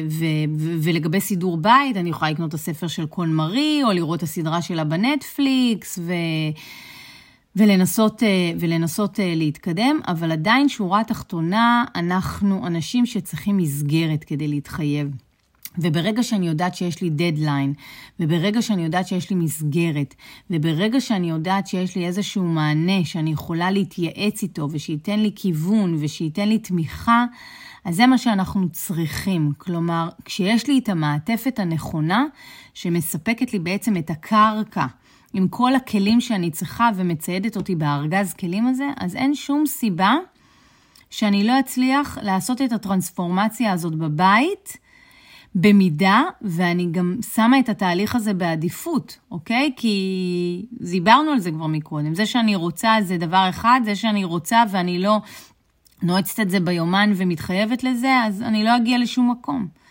ו- 0.09 0.25
ו- 0.59 0.75
ולגבי 0.83 1.21
סידור 1.21 1.57
בית, 1.57 1.97
אני 1.97 2.11
יכולה 2.11 2.31
לקנות 2.31 2.49
את 2.49 2.55
הספר 2.55 2.87
של 2.87 3.07
קון 3.07 3.35
מרי, 3.35 3.81
או 3.85 3.93
לראות 3.93 4.19
את 4.19 4.23
הסדרה 4.23 4.63
שלה 4.63 4.85
בנטפליקס, 4.85 5.99
ו... 6.03 6.13
ולנסות, 7.57 8.23
אה, 8.23 8.53
ולנסות 8.59 9.21
אה, 9.21 9.33
להתקדם, 9.37 10.01
אבל 10.09 10.33
עדיין 10.33 10.69
שורה 10.69 11.05
תחתונה, 11.05 11.85
אנחנו 11.95 12.67
אנשים 12.67 13.07
שצריכים 13.07 13.57
מסגרת 13.57 14.25
כדי 14.25 14.49
להתחייב. 14.49 15.09
וברגע 15.79 16.23
שאני 16.23 16.49
יודעת 16.49 16.75
שיש 16.75 17.03
לי 17.03 17.11
דדליין, 17.11 17.75
וברגע 18.21 18.63
שאני 18.63 18.85
יודעת 18.85 19.09
שיש 19.09 19.31
לי 19.31 19.37
מסגרת, 19.37 20.15
וברגע 20.51 21.01
שאני 21.01 21.31
יודעת 21.31 21.67
שיש 21.67 21.97
לי 21.97 22.07
איזשהו 22.07 22.45
מענה 22.45 23.05
שאני 23.05 23.33
יכולה 23.33 23.71
להתייעץ 23.71 24.43
איתו, 24.43 24.69
ושייתן 24.71 25.21
לי 25.21 25.31
כיוון, 25.37 25.97
ושייתן 26.01 26.49
לי 26.49 26.59
תמיכה, 26.59 27.25
אז 27.85 27.97
זה 27.97 28.07
מה 28.07 28.19
שאנחנו 28.19 28.69
צריכים. 28.69 29.53
כלומר, 29.59 30.09
כשיש 30.25 30.67
לי 30.67 30.79
את 30.79 30.89
המעטפת 30.89 31.59
הנכונה, 31.59 32.25
שמספקת 32.75 33.53
לי 33.53 33.59
בעצם 33.59 33.97
את 33.97 34.11
הקרקע 34.11 34.87
עם 35.33 35.49
כל 35.49 35.75
הכלים 35.75 36.21
שאני 36.21 36.51
צריכה 36.51 36.91
ומציידת 36.97 37.57
אותי 37.57 37.75
בארגז 37.75 38.35
כלים 38.35 38.67
הזה, 38.67 38.89
אז 38.97 39.17
אין 39.17 39.35
שום 39.35 39.67
סיבה 39.67 40.15
שאני 41.11 41.45
לא 41.45 41.61
אצליח 41.61 42.19
לעשות 42.23 42.63
את 42.63 42.73
הטרנספורמציה 42.73 43.73
הזאת 43.73 43.95
בבית, 43.95 44.77
במידה, 45.55 46.23
ואני 46.43 46.88
גם 46.91 47.17
שמה 47.35 47.59
את 47.59 47.69
התהליך 47.69 48.15
הזה 48.15 48.35
בעדיפות, 48.35 49.19
אוקיי? 49.31 49.73
כי 49.77 50.67
דיברנו 50.81 51.31
על 51.31 51.38
זה 51.38 51.51
כבר 51.51 51.67
מקודם. 51.67 52.15
זה 52.15 52.27
שאני 52.27 52.55
רוצה 52.55 52.97
זה 53.03 53.17
דבר 53.19 53.47
אחד, 53.49 53.81
זה 53.85 53.97
שאני 53.97 54.25
רוצה 54.25 54.62
ואני 54.71 54.99
לא 54.99 55.19
נועצת 56.03 56.41
את 56.41 56.51
זה 56.51 56.61
ביומן 56.61 57.12
ומתחייבת 57.17 57.85
לזה, 57.85 58.23
אז 58.25 58.43
אני 58.43 58.65
לא 58.65 58.77
אגיע 58.77 58.99
לשום 58.99 59.31
מקום. 59.31 59.82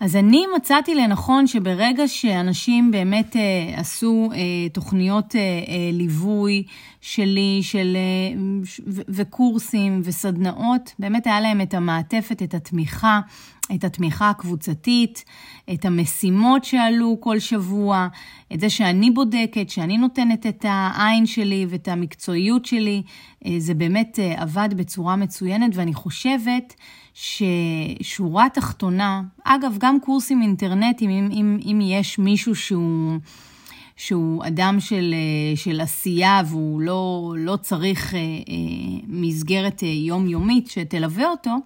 אז 0.00 0.16
אני 0.16 0.44
מצאתי 0.56 0.94
לנכון 0.94 1.46
שברגע 1.46 2.08
שאנשים 2.08 2.90
באמת 2.90 3.36
אה, 3.36 3.74
עשו 3.76 4.30
אה, 4.32 4.38
תוכניות 4.72 5.36
אה, 5.36 5.40
אה, 5.40 5.90
ליווי 5.92 6.64
שלי, 7.00 7.58
של, 7.62 7.96
אה, 7.96 8.40
ו- 8.86 9.02
וקורסים 9.08 10.00
וסדנאות, 10.04 10.94
באמת 10.98 11.26
היה 11.26 11.40
להם 11.40 11.60
את 11.60 11.74
המעטפת, 11.74 12.42
את 12.42 12.54
התמיכה, 12.54 13.20
את 13.74 13.84
התמיכה 13.84 14.30
הקבוצתית, 14.30 15.24
את 15.72 15.84
המשימות 15.84 16.64
שעלו 16.64 17.16
כל 17.20 17.38
שבוע, 17.38 18.08
את 18.52 18.60
זה 18.60 18.70
שאני 18.70 19.10
בודקת, 19.10 19.70
שאני 19.70 19.98
נותנת 19.98 20.46
את 20.46 20.64
העין 20.68 21.26
שלי 21.26 21.66
ואת 21.68 21.88
המקצועיות 21.88 22.66
שלי, 22.66 23.02
אה, 23.46 23.54
זה 23.58 23.74
באמת 23.74 24.18
אה, 24.18 24.42
עבד 24.42 24.68
בצורה 24.76 25.16
מצוינת, 25.16 25.70
ואני 25.74 25.94
חושבת 25.94 26.74
ששורה 27.20 28.48
תחתונה, 28.48 29.22
אגב, 29.44 29.76
גם 29.78 30.00
קורסים 30.00 30.42
אינטרנטיים, 30.42 31.10
אם, 31.10 31.28
אם, 31.32 31.58
אם 31.64 31.80
יש 31.82 32.18
מישהו 32.18 32.54
שהוא... 32.54 33.18
שהוא 33.96 34.46
אדם 34.46 34.76
של, 34.80 35.14
אה, 35.14 35.56
של 35.56 35.80
עשייה 35.80 36.42
והוא 36.46 36.80
לא, 36.80 37.34
לא 37.38 37.56
צריך 37.56 38.14
אה, 38.14 38.18
אה, 38.18 38.24
מסגרת 39.06 39.82
יומיומית 39.82 40.70
שתלווה 40.70 41.30
אותו, 41.30 41.56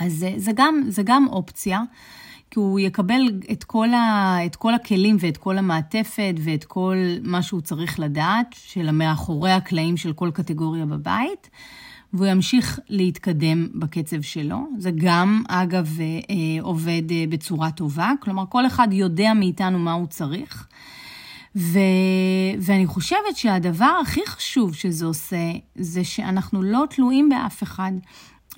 אז 0.00 0.12
זה, 0.12 0.32
זה, 0.36 0.52
גם, 0.54 0.82
זה 0.88 1.02
גם 1.02 1.26
אופציה, 1.28 1.82
כי 2.50 2.60
הוא 2.60 2.80
יקבל 2.80 3.22
את 3.52 3.64
כל, 3.64 3.94
ה, 3.94 4.36
את 4.46 4.56
כל 4.56 4.74
הכלים 4.74 5.16
ואת 5.20 5.36
כל 5.36 5.58
המעטפת 5.58 6.34
ואת 6.38 6.64
כל 6.64 6.96
מה 7.22 7.42
שהוא 7.42 7.60
צריך 7.60 8.00
לדעת, 8.00 8.54
של 8.58 8.90
מאחורי 8.90 9.52
הקלעים 9.52 9.96
של 9.96 10.12
כל 10.12 10.30
קטגוריה 10.34 10.86
בבית. 10.86 11.50
והוא 12.12 12.26
ימשיך 12.26 12.80
להתקדם 12.88 13.68
בקצב 13.74 14.20
שלו. 14.20 14.66
זה 14.78 14.90
גם, 14.94 15.42
אגב, 15.48 15.98
עובד 16.60 17.02
בצורה 17.28 17.70
טובה, 17.70 18.12
כלומר, 18.20 18.44
כל 18.48 18.66
אחד 18.66 18.88
יודע 18.92 19.32
מאיתנו 19.34 19.78
מה 19.78 19.92
הוא 19.92 20.06
צריך. 20.06 20.66
ו... 21.56 21.78
ואני 22.60 22.86
חושבת 22.86 23.36
שהדבר 23.36 23.98
הכי 24.02 24.20
חשוב 24.26 24.74
שזה 24.74 25.06
עושה, 25.06 25.52
זה 25.74 26.04
שאנחנו 26.04 26.62
לא 26.62 26.84
תלויים 26.90 27.28
באף 27.28 27.62
אחד, 27.62 27.92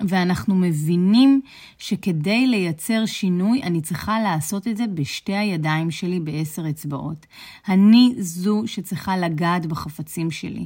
ואנחנו 0.07 0.55
מבינים 0.55 1.41
שכדי 1.77 2.47
לייצר 2.47 3.05
שינוי, 3.05 3.63
אני 3.63 3.81
צריכה 3.81 4.19
לעשות 4.19 4.67
את 4.67 4.77
זה 4.77 4.87
בשתי 4.87 5.33
הידיים 5.35 5.91
שלי 5.91 6.19
בעשר 6.19 6.69
אצבעות. 6.69 7.25
אני 7.69 8.13
זו 8.17 8.63
שצריכה 8.65 9.17
לגעת 9.17 9.65
בחפצים 9.65 10.31
שלי. 10.31 10.65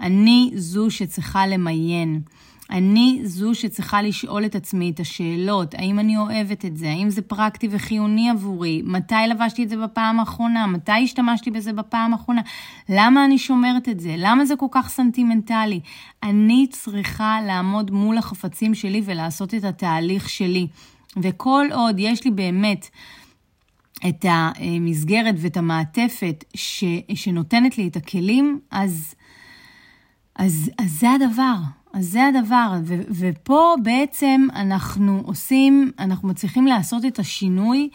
אני 0.00 0.50
זו 0.54 0.90
שצריכה 0.90 1.46
למיין. 1.46 2.20
אני 2.70 3.20
זו 3.24 3.54
שצריכה 3.54 4.02
לשאול 4.02 4.44
את 4.44 4.54
עצמי 4.54 4.90
את 4.90 5.00
השאלות, 5.00 5.74
האם 5.74 5.98
אני 5.98 6.16
אוהבת 6.16 6.64
את 6.64 6.76
זה, 6.76 6.90
האם 6.90 7.10
זה 7.10 7.22
פרקטי 7.22 7.68
וחיוני 7.70 8.30
עבורי, 8.30 8.82
מתי 8.84 9.14
לבשתי 9.30 9.62
את 9.62 9.68
זה 9.68 9.76
בפעם 9.76 10.20
האחרונה, 10.20 10.66
מתי 10.66 11.04
השתמשתי 11.04 11.50
בזה 11.50 11.72
בפעם 11.72 12.12
האחרונה, 12.12 12.40
למה 12.88 13.24
אני 13.24 13.38
שומרת 13.38 13.88
את 13.88 14.00
זה, 14.00 14.14
למה 14.18 14.44
זה 14.44 14.56
כל 14.56 14.66
כך 14.70 14.88
סנטימנטלי. 14.88 15.80
אני 16.22 16.66
צריכה 16.70 17.38
לעמוד 17.46 17.90
מול 17.90 18.18
החפצים 18.18 18.74
שלי 18.74 19.02
ולעשות 19.04 19.54
את 19.54 19.64
התהליך 19.64 20.28
שלי. 20.28 20.66
וכל 21.22 21.66
עוד 21.72 21.96
יש 21.98 22.24
לי 22.24 22.30
באמת 22.30 22.88
את 24.08 24.24
המסגרת 24.28 25.34
ואת 25.38 25.56
המעטפת 25.56 26.44
ש, 26.54 26.84
שנותנת 27.14 27.78
לי 27.78 27.88
את 27.88 27.96
הכלים, 27.96 28.60
אז, 28.70 29.14
אז, 30.36 30.70
אז 30.78 30.90
זה 30.90 31.10
הדבר. 31.10 31.54
אז 31.94 32.06
זה 32.06 32.26
הדבר, 32.26 32.72
ו- 32.84 33.02
ופה 33.10 33.74
בעצם 33.82 34.46
אנחנו 34.54 35.22
עושים, 35.24 35.90
אנחנו 35.98 36.28
מצליחים 36.28 36.66
לעשות 36.66 37.04
את 37.04 37.18
השינוי 37.18 37.88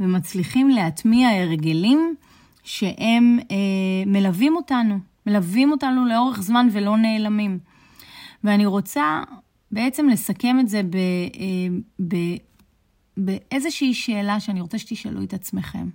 ומצליחים 0.00 0.68
להטמיע 0.68 1.28
הרגלים 1.28 2.14
שהם 2.64 3.38
אה, 3.50 3.56
מלווים 4.06 4.56
אותנו, 4.56 4.98
מלווים 5.26 5.72
אותנו 5.72 6.06
לאורך 6.06 6.42
זמן 6.42 6.68
ולא 6.72 6.96
נעלמים. 6.96 7.58
ואני 8.44 8.66
רוצה 8.66 9.22
בעצם 9.72 10.08
לסכם 10.08 10.56
את 10.60 10.68
זה 10.68 10.82
ב, 10.82 10.96
אה, 10.96 11.76
ב, 12.08 12.16
באיזושהי 13.16 13.94
שאלה 13.94 14.40
שאני 14.40 14.60
רוצה 14.60 14.78
שתשאלו 14.78 15.22
את 15.22 15.34
עצמכם. 15.34 15.88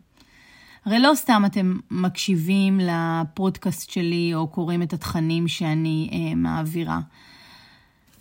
הרי 0.85 0.99
לא 0.99 1.11
סתם 1.15 1.43
אתם 1.45 1.77
מקשיבים 1.91 2.79
לפודקאסט 2.79 3.89
שלי 3.89 4.31
או 4.35 4.47
קוראים 4.47 4.81
את 4.81 4.93
התכנים 4.93 5.47
שאני 5.47 6.09
אה, 6.11 6.35
מעבירה. 6.35 6.99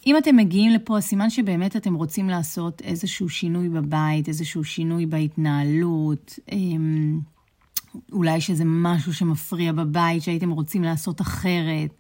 אם 0.07 0.17
אתם 0.17 0.37
מגיעים 0.37 0.73
לפה, 0.73 1.01
סימן 1.01 1.31
שבאמת 1.31 1.77
אתם 1.77 1.95
רוצים 1.95 2.29
לעשות 2.29 2.83
איזשהו 2.83 3.29
שינוי 3.29 3.69
בבית, 3.69 4.29
איזשהו 4.29 4.65
שינוי 4.65 5.07
בהתנהלות, 5.07 6.39
אמ, 6.53 7.21
אולי 8.13 8.41
שזה 8.41 8.65
משהו 8.67 9.15
שמפריע 9.15 9.73
בבית, 9.73 10.23
שהייתם 10.23 10.51
רוצים 10.51 10.83
לעשות 10.83 11.21
אחרת. 11.21 11.95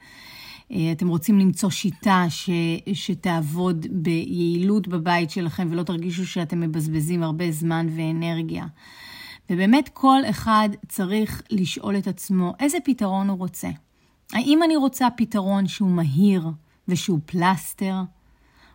אה, 0.72 0.92
אתם 0.92 1.08
רוצים 1.08 1.38
למצוא 1.38 1.70
שיטה 1.70 2.24
ש, 2.28 2.50
שתעבוד 2.92 3.86
ביעילות 3.90 4.88
בבית 4.88 5.30
שלכם 5.30 5.68
ולא 5.70 5.82
תרגישו 5.82 6.26
שאתם 6.26 6.60
מבזבזים 6.60 7.22
הרבה 7.22 7.50
זמן 7.50 7.86
ואנרגיה. 7.96 8.66
ובאמת 9.50 9.90
כל 9.92 10.20
אחד 10.30 10.68
צריך 10.88 11.42
לשאול 11.50 11.98
את 11.98 12.06
עצמו 12.06 12.54
איזה 12.60 12.78
פתרון 12.84 13.28
הוא 13.28 13.38
רוצה. 13.38 13.68
האם 14.32 14.62
אני 14.62 14.76
רוצה 14.76 15.08
פתרון 15.16 15.66
שהוא 15.66 15.90
מהיר, 15.90 16.48
ושהוא 16.88 17.18
פלסטר, 17.26 18.02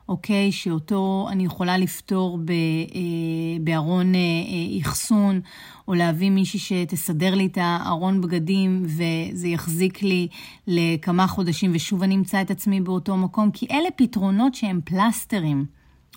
אוקיי? 0.09 0.51
שאותו 0.51 1.27
אני 1.31 1.45
יכולה 1.45 1.77
לפתור 1.77 2.37
ב, 2.37 2.51
אה, 2.51 3.59
בארון 3.61 4.15
אה, 4.15 4.19
אה, 4.19 4.81
אחסון, 4.81 5.41
או 5.87 5.93
להביא 5.93 6.29
מישהי 6.29 6.59
שתסדר 6.59 7.35
לי 7.35 7.45
את 7.45 7.57
הארון 7.61 8.21
בגדים 8.21 8.83
וזה 8.85 9.47
יחזיק 9.47 10.03
לי 10.03 10.27
לכמה 10.67 11.27
חודשים 11.27 11.71
ושוב 11.73 12.03
אני 12.03 12.15
אמצא 12.15 12.41
את 12.41 12.51
עצמי 12.51 12.81
באותו 12.81 13.17
מקום, 13.17 13.51
כי 13.51 13.67
אלה 13.71 13.89
פתרונות 13.95 14.55
שהם 14.55 14.79
פלסטרים, 14.83 15.65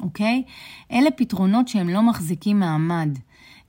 אוקיי? 0.01 0.43
אלה 0.93 1.11
פתרונות 1.11 1.69
שהם 1.69 1.89
לא 1.89 2.03
מחזיקים 2.03 2.61
מעמד. 2.61 3.19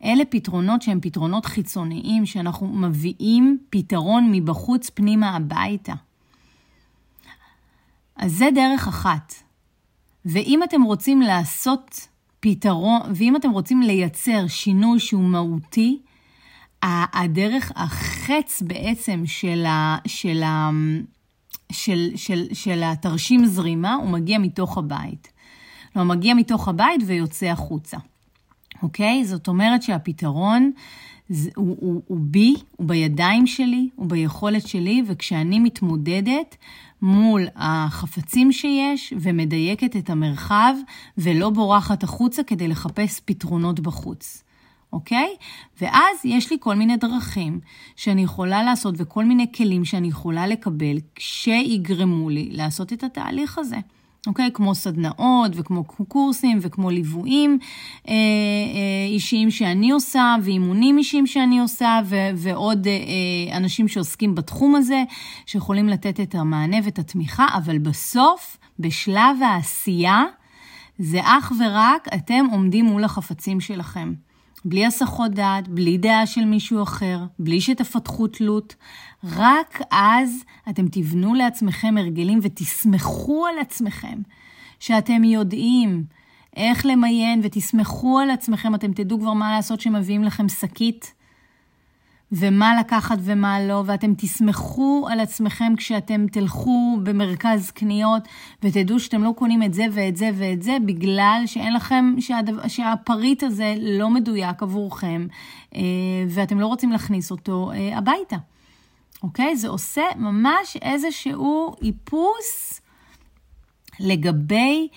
אלה 0.04 0.26
פתרונות 0.30 0.82
שהם 0.82 1.00
פתרונות 1.02 1.46
חיצוניים, 1.46 2.26
שאנחנו 2.26 2.68
מביאים 2.68 3.58
פתרון 3.70 4.30
מבחוץ 4.32 4.90
פנימה 4.90 5.36
הביתה. 5.36 5.94
אז 8.16 8.32
זה 8.32 8.50
דרך 8.56 8.88
אחת. 8.88 9.34
ואם 10.26 10.64
אתם 10.64 10.82
רוצים 10.82 11.22
לעשות 11.22 12.08
פתרון, 12.40 13.02
ואם 13.16 13.36
אתם 13.36 13.52
רוצים 13.52 13.82
לייצר 13.82 14.48
שינוי 14.48 15.00
שהוא 15.00 15.24
מהותי, 15.24 16.00
הדרך, 16.84 17.72
החץ 17.76 18.62
בעצם 18.62 19.24
של, 19.26 19.66
ה, 19.66 19.98
של, 20.08 20.44
ה, 20.44 20.70
של, 21.72 22.12
של, 22.16 22.48
של 22.54 22.82
התרשים 22.84 23.46
זרימה, 23.46 23.94
הוא 23.94 24.10
מגיע 24.10 24.38
מתוך 24.38 24.78
הבית. 24.78 25.32
כלומר, 25.94 26.16
מגיע 26.16 26.34
מתוך 26.34 26.68
הבית 26.68 27.02
ויוצא 27.06 27.46
החוצה. 27.46 27.98
אוקיי? 28.84 29.26
זאת 29.26 29.48
אומרת 29.48 29.82
שהפתרון 29.82 30.72
הוא, 31.30 31.78
הוא, 31.80 32.02
הוא 32.08 32.18
בי, 32.22 32.56
הוא 32.78 32.88
בידיים 32.88 33.48
שלי, 33.48 33.90
הוא 33.96 34.10
ביכולת 34.10 34.68
שלי, 34.68 35.04
וכשאני 35.08 35.60
מתמודדת 35.60 36.56
מול 37.02 37.48
החפצים 37.56 38.52
שיש 38.52 39.14
ומדייקת 39.20 39.96
את 39.96 40.10
המרחב 40.10 40.74
ולא 41.18 41.50
בורחת 41.50 42.04
החוצה 42.04 42.44
כדי 42.44 42.68
לחפש 42.68 43.22
פתרונות 43.26 43.80
בחוץ. 43.80 44.44
אוקיי? 44.94 45.36
ואז 45.82 46.18
יש 46.24 46.52
לי 46.52 46.58
כל 46.60 46.76
מיני 46.76 46.98
דרכים 46.98 47.60
שאני 47.96 48.24
יכולה 48.24 48.64
לעשות 48.64 48.96
וכל 48.98 49.26
מיני 49.26 49.52
כלים 49.56 49.86
שאני 49.86 50.08
יכולה 50.08 50.48
לקבל 50.48 50.98
שיגרמו 51.20 52.30
לי 52.30 52.50
לעשות 52.52 52.94
את 52.94 53.04
התהליך 53.04 53.58
הזה. 53.58 53.78
אוקיי? 54.28 54.50
כמו 54.54 54.76
סדנאות 54.76 55.52
וכמו 55.56 55.84
קורסים 56.08 56.58
וכמו 56.62 56.90
ליוויים 56.90 57.60
אה, 58.08 58.14
אה, 58.14 59.08
אישיים 59.08 59.52
שאני 59.52 59.92
עושה 59.92 60.36
ואימונים 60.44 60.98
אישיים 60.98 61.28
שאני 61.28 61.60
עושה 61.60 62.00
ו- 62.06 62.30
ועוד 62.36 62.88
אה, 62.88 62.92
אה, 62.92 63.58
אנשים 63.58 63.88
שעוסקים 63.88 64.36
בתחום 64.36 64.76
הזה 64.76 65.04
שיכולים 65.46 65.90
לתת 65.90 66.20
את 66.20 66.36
המענה 66.36 66.78
ואת 66.84 67.00
התמיכה, 67.00 67.48
אבל 67.58 67.78
בסוף, 67.78 68.58
בשלב 68.80 69.38
העשייה, 69.46 70.24
זה 71.00 71.20
אך 71.24 71.52
ורק 71.60 72.08
אתם 72.16 72.46
עומדים 72.52 72.86
מול 72.86 73.04
החפצים 73.04 73.62
שלכם. 73.62 74.14
בלי 74.66 74.86
הסחות 74.86 75.32
דעת, 75.32 75.68
בלי 75.68 75.98
דעה 75.98 76.28
של 76.28 76.46
מישהו 76.46 76.84
אחר, 76.84 77.20
בלי 77.40 77.62
שתפתחו 77.62 78.28
תלות. 78.28 78.76
רק 79.24 79.82
אז 79.92 80.44
אתם 80.70 80.88
תבנו 80.88 81.34
לעצמכם 81.34 81.98
הרגלים 81.98 82.40
ותסמכו 82.42 83.46
על 83.46 83.60
עצמכם 83.60 84.18
שאתם 84.80 85.24
יודעים 85.24 86.04
איך 86.56 86.86
למיין, 86.86 87.40
ותסמכו 87.44 88.20
על 88.20 88.30
עצמכם, 88.30 88.76
אתם 88.76 88.94
תדעו 88.94 89.20
כבר 89.20 89.34
מה 89.34 89.52
לעשות 89.52 89.82
שמביאים 89.82 90.24
לכם 90.24 90.50
שקית, 90.50 91.14
ומה 92.38 92.80
לקחת 92.80 93.18
ומה 93.22 93.62
לא, 93.62 93.84
ואתם 93.86 94.14
תסמכו 94.18 95.08
על 95.12 95.20
עצמכם 95.20 95.74
כשאתם 95.78 96.26
תלכו 96.32 96.98
במרכז 97.04 97.72
קניות, 97.72 98.28
ותדעו 98.64 99.00
שאתם 99.00 99.24
לא 99.24 99.34
קונים 99.38 99.64
את 99.64 99.74
זה 99.74 99.86
ואת 99.92 100.18
זה 100.18 100.30
ואת 100.38 100.62
זה, 100.62 100.78
בגלל 100.86 101.44
שאין 101.46 101.74
לכם, 101.74 102.16
שהדבר, 102.20 102.68
שהפריט 102.68 103.44
הזה 103.44 103.76
לא 103.82 104.10
מדויק 104.10 104.64
עבורכם, 104.64 105.28
אה, 105.76 105.82
ואתם 106.30 106.60
לא 106.60 106.68
רוצים 106.68 106.92
להכניס 106.92 107.32
אותו 107.32 107.72
אה, 107.72 107.98
הביתה. 107.98 108.38
אוקיי? 109.24 109.56
זה 109.56 109.68
עושה 109.68 110.04
ממש 110.16 110.78
איזשהו 110.82 111.76
איפוס 111.82 112.82
לגבי 114.00 114.88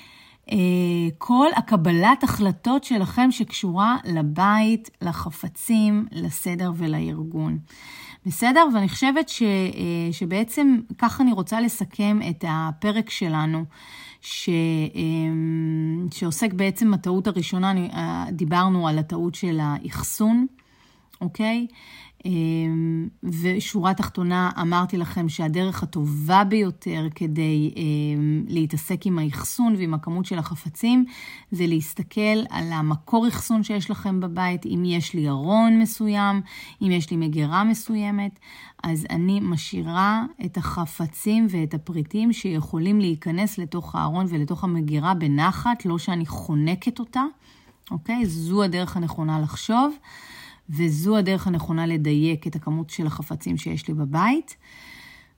כל 1.19 1.47
הקבלת 1.57 2.23
החלטות 2.23 2.85
שלכם 2.85 3.31
שקשורה 3.31 3.97
לבית, 4.05 4.91
לחפצים, 5.03 6.07
לסדר 6.13 6.73
ולארגון. 6.77 7.59
בסדר? 8.27 8.67
ואני 8.75 8.89
חושבת 8.89 9.29
ש, 9.29 9.43
אה, 9.43 10.13
שבעצם 10.13 10.77
ככה 10.99 11.23
אני 11.23 11.33
רוצה 11.33 11.61
לסכם 11.61 12.21
את 12.31 12.45
הפרק 12.49 13.11
שלנו. 13.11 13.65
ש, 14.21 14.49
אה, 14.49 15.03
שעוסק 16.13 16.53
בעצם 16.53 16.95
הטעות 16.95 17.27
הראשונה, 17.27 17.73
אה, 17.93 18.25
דיברנו 18.33 18.89
על 18.89 18.99
הטעות 18.99 19.35
של 19.35 19.59
האחסון, 19.63 20.47
אוקיי? 21.21 21.67
אמ, 22.25 23.09
ושורה 23.23 23.95
תחתונה, 23.95 24.51
אמרתי 24.61 24.97
לכם 24.97 25.29
שהדרך 25.29 25.83
הטובה 25.83 26.45
ביותר 26.45 27.07
כדי 27.15 27.75
אמ, 27.77 28.45
להתעסק 28.49 29.07
עם 29.07 29.19
האחסון 29.19 29.75
ועם 29.79 29.95
הכמות 29.95 30.27
של 30.27 30.39
החפצים, 30.39 31.05
זה 31.51 31.67
להסתכל 31.67 32.39
על 32.51 32.73
המקור 32.73 33.29
אחסון 33.29 33.63
שיש 33.63 33.91
לכם 33.91 34.21
בבית, 34.21 34.67
אם 34.67 34.83
יש 34.87 35.15
לי 35.15 35.29
ארון 35.29 35.79
מסוים, 35.79 36.41
אם 36.83 36.91
יש 36.91 37.11
לי 37.11 37.17
מגירה 37.17 37.65
מסוימת, 37.65 38.39
אז 38.83 39.07
אני 39.11 39.41
משאירה 39.41 40.25
את 40.45 40.57
החפצים 40.57 41.47
ואת 41.51 41.75
הפריטים 41.75 42.33
שיכולים 42.33 43.01
להיכנס 43.01 43.59
לתוך 43.59 43.95
הארון 43.95 44.27
ולתוך 44.29 44.65
המגירה 44.65 45.15
בנחת, 45.15 45.85
לא 45.85 45.99
שאני 45.99 46.27
חונקת 46.27 46.99
אותה, 46.99 47.23
אוקיי? 47.91 48.27
זו 48.27 48.63
הדרך 48.63 48.97
הנכונה 48.97 49.41
לחשוב. 49.41 49.95
וזו 50.71 51.17
הדרך 51.17 51.47
הנכונה 51.47 51.87
לדייק 51.87 52.47
את 52.47 52.57
הכמות 52.57 52.91
של 52.91 53.07
החפצים 53.07 53.57
שיש 53.57 53.89
לי 53.89 53.95
בבית. 53.95 54.57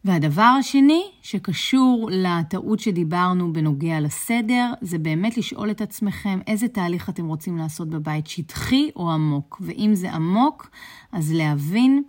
והדבר 0.04 0.42
השני 0.58 1.02
שקשור 1.22 2.08
לטעות 2.12 2.80
שדיברנו 2.80 3.52
בנוגע 3.52 4.00
לסדר, 4.00 4.72
זה 4.80 4.98
באמת 4.98 5.36
לשאול 5.36 5.70
את 5.70 5.80
עצמכם 5.80 6.40
איזה 6.46 6.68
תהליך 6.68 7.08
אתם 7.08 7.26
רוצים 7.26 7.56
לעשות 7.56 7.88
בבית, 7.88 8.26
שטחי 8.26 8.90
או 8.96 9.10
עמוק. 9.10 9.62
ואם 9.64 9.90
זה 9.94 10.12
עמוק, 10.12 10.70
אז 11.12 11.32
להבין 11.32 12.02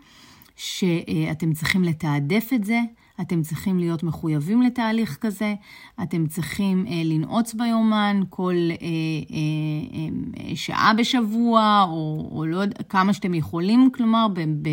שאתם 0.56 1.54
צריכים 1.54 1.84
לתעדף 1.84 2.50
את 2.56 2.64
זה, 2.64 2.80
אתם 3.22 3.42
צריכים 3.42 3.80
להיות 3.80 4.04
מחויבים 4.04 4.62
לתהליך 4.62 5.18
כזה, 5.22 5.56
אתם 6.04 6.28
צריכים 6.28 6.86
אה, 6.88 7.02
לנעוץ 7.06 7.54
ביומן 7.54 8.22
כל 8.30 8.56
אה, 8.72 8.76
אה, 8.82 10.50
אה, 10.50 10.56
שעה 10.56 10.94
בשבוע, 10.98 11.86
או, 11.90 12.30
או 12.32 12.46
לא 12.46 12.58
יודע, 12.58 12.84
כמה 12.84 13.14
שאתם 13.14 13.34
יכולים, 13.34 13.90
כלומר, 13.94 14.28
ב, 14.34 14.40
ב, 14.40 14.70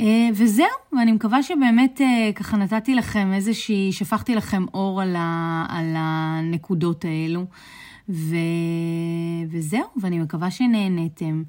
אה, 0.00 0.28
וזהו, 0.34 0.66
ואני 0.92 1.12
מקווה 1.12 1.42
שבאמת 1.42 2.00
אה, 2.00 2.30
ככה 2.34 2.56
נתתי 2.56 2.94
לכם 2.94 3.32
איזושהי, 3.32 3.92
שפכתי 3.92 4.34
לכם 4.34 4.64
אור 4.74 5.02
על, 5.02 5.16
ה, 5.18 5.66
על 5.68 5.94
הנקודות 5.96 7.04
האלו. 7.04 7.44
ו... 8.08 8.36
וזהו, 9.50 9.86
ואני 10.02 10.18
מקווה 10.18 10.50
שנהניתם 10.50 11.42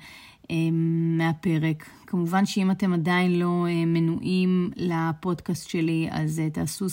אה, 0.52 0.56
מהפרק. 1.18 1.90
כמובן 2.08 2.46
שאם 2.46 2.72
אתם 2.72 2.94
עדיין 2.94 3.40
לא 3.40 3.66
מנויים 3.88 4.72
לפודקאסט 4.76 5.70
שלי, 5.70 6.08
אז 6.12 6.42
תעשו 6.54 6.86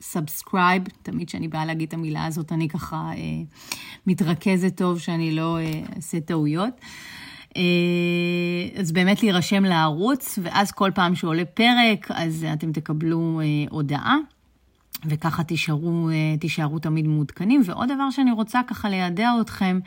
subscribe. 0.00 0.82
תמיד 1.02 1.28
כשאני 1.28 1.48
באה 1.48 1.64
להגיד 1.64 1.88
את 1.88 1.94
המילה 1.94 2.26
הזאת, 2.26 2.52
אני 2.52 2.68
ככה 2.68 3.10
מתרכזת 4.06 4.76
טוב 4.76 4.98
שאני 4.98 5.36
לא 5.36 5.58
אעשה 5.96 6.20
טעויות. 6.20 6.80
אה, 7.56 8.80
אז 8.80 8.92
באמת 8.92 9.22
להירשם 9.22 9.64
לערוץ, 9.64 10.38
ואז 10.42 10.72
כל 10.72 10.90
פעם 10.94 11.14
שעולה 11.14 11.44
פרק, 11.44 12.10
אז 12.10 12.46
אתם 12.52 12.72
תקבלו 12.72 13.40
אה, 13.40 13.46
הודעה. 13.70 14.16
וככה 15.06 15.44
תישארו, 15.44 16.08
אה, 16.10 16.36
תישארו 16.40 16.78
תמיד 16.78 17.06
מעודכנים. 17.06 17.62
ועוד 17.64 17.88
דבר 17.94 18.10
שאני 18.10 18.32
רוצה 18.32 18.60
ככה 18.66 18.88
לידע 18.88 19.30
אתכם, 19.40 19.80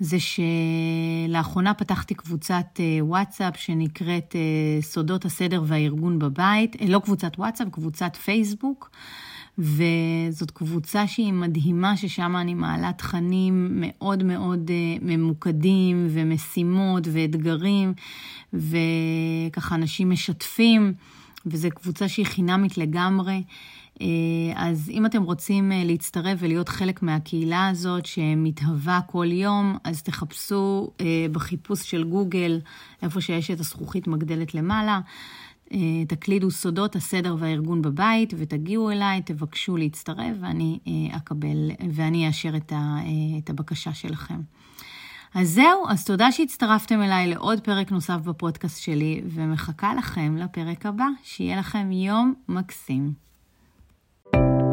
זה 0.00 0.16
שלאחרונה 0.20 1.74
פתחתי 1.74 2.14
קבוצת 2.14 2.80
וואטסאפ 3.00 3.56
שנקראת 3.56 4.36
סודות 4.80 5.24
הסדר 5.24 5.62
והארגון 5.66 6.18
בבית, 6.18 6.76
לא 6.88 6.98
קבוצת 6.98 7.32
וואטסאפ, 7.38 7.68
קבוצת 7.68 8.16
פייסבוק. 8.16 8.90
וזאת 9.58 10.50
קבוצה 10.50 11.06
שהיא 11.06 11.32
מדהימה, 11.32 11.96
ששם 11.96 12.36
אני 12.36 12.54
מעלה 12.54 12.92
תכנים 12.92 13.68
מאוד 13.80 14.22
מאוד 14.22 14.70
אה, 14.70 14.96
ממוקדים 15.02 16.06
ומשימות 16.10 17.08
ואתגרים, 17.12 17.92
וככה 18.52 19.74
אנשים 19.74 20.10
משתפים, 20.10 20.94
וזו 21.46 21.68
קבוצה 21.74 22.08
שהיא 22.08 22.26
חינמית 22.26 22.78
לגמרי. 22.78 23.42
אה, 24.00 24.06
אז 24.56 24.90
אם 24.90 25.06
אתם 25.06 25.22
רוצים 25.22 25.72
אה, 25.72 25.84
להצטרף 25.84 26.38
ולהיות 26.40 26.68
חלק 26.68 27.02
מהקהילה 27.02 27.68
הזאת 27.68 28.06
שמתהווה 28.06 29.00
כל 29.06 29.26
יום, 29.32 29.78
אז 29.84 30.02
תחפשו 30.02 30.90
בחיפוש 31.32 31.90
של 31.90 32.04
גוגל, 32.04 32.60
איפה 33.02 33.20
שיש 33.20 33.50
את 33.50 33.60
הזכוכית 33.60 34.06
מגדלת 34.06 34.54
למעלה. 34.54 35.00
אה, 35.72 36.04
תקלידו 36.08 36.50
סודות 36.50 36.96
הסדר 36.96 37.36
והארגון 37.38 37.82
בבית 37.82 38.34
ותגיעו 38.36 38.90
אליי, 38.90 39.22
תבקשו 39.22 39.76
להצטרף 39.76 40.36
ואני 40.40 40.78
אה, 40.86 41.16
אקבל 41.16 41.70
ואני 41.90 42.28
אאשר 42.28 42.54
אה, 42.72 42.78
את 43.38 43.50
הבקשה 43.50 43.94
שלכם. 43.94 44.40
אז 45.34 45.48
זהו, 45.48 45.88
אז 45.88 46.04
תודה 46.04 46.32
שהצטרפתם 46.32 47.02
אליי 47.02 47.26
לעוד 47.26 47.60
פרק 47.60 47.92
נוסף 47.92 48.16
בפודקאסט 48.24 48.82
שלי, 48.82 49.22
ומחכה 49.26 49.94
לכם 49.94 50.36
לפרק 50.36 50.86
הבא. 50.86 51.06
שיהיה 51.22 51.56
לכם 51.56 51.92
יום 51.92 52.34
מקסים. 52.48 53.24
you 54.32 54.63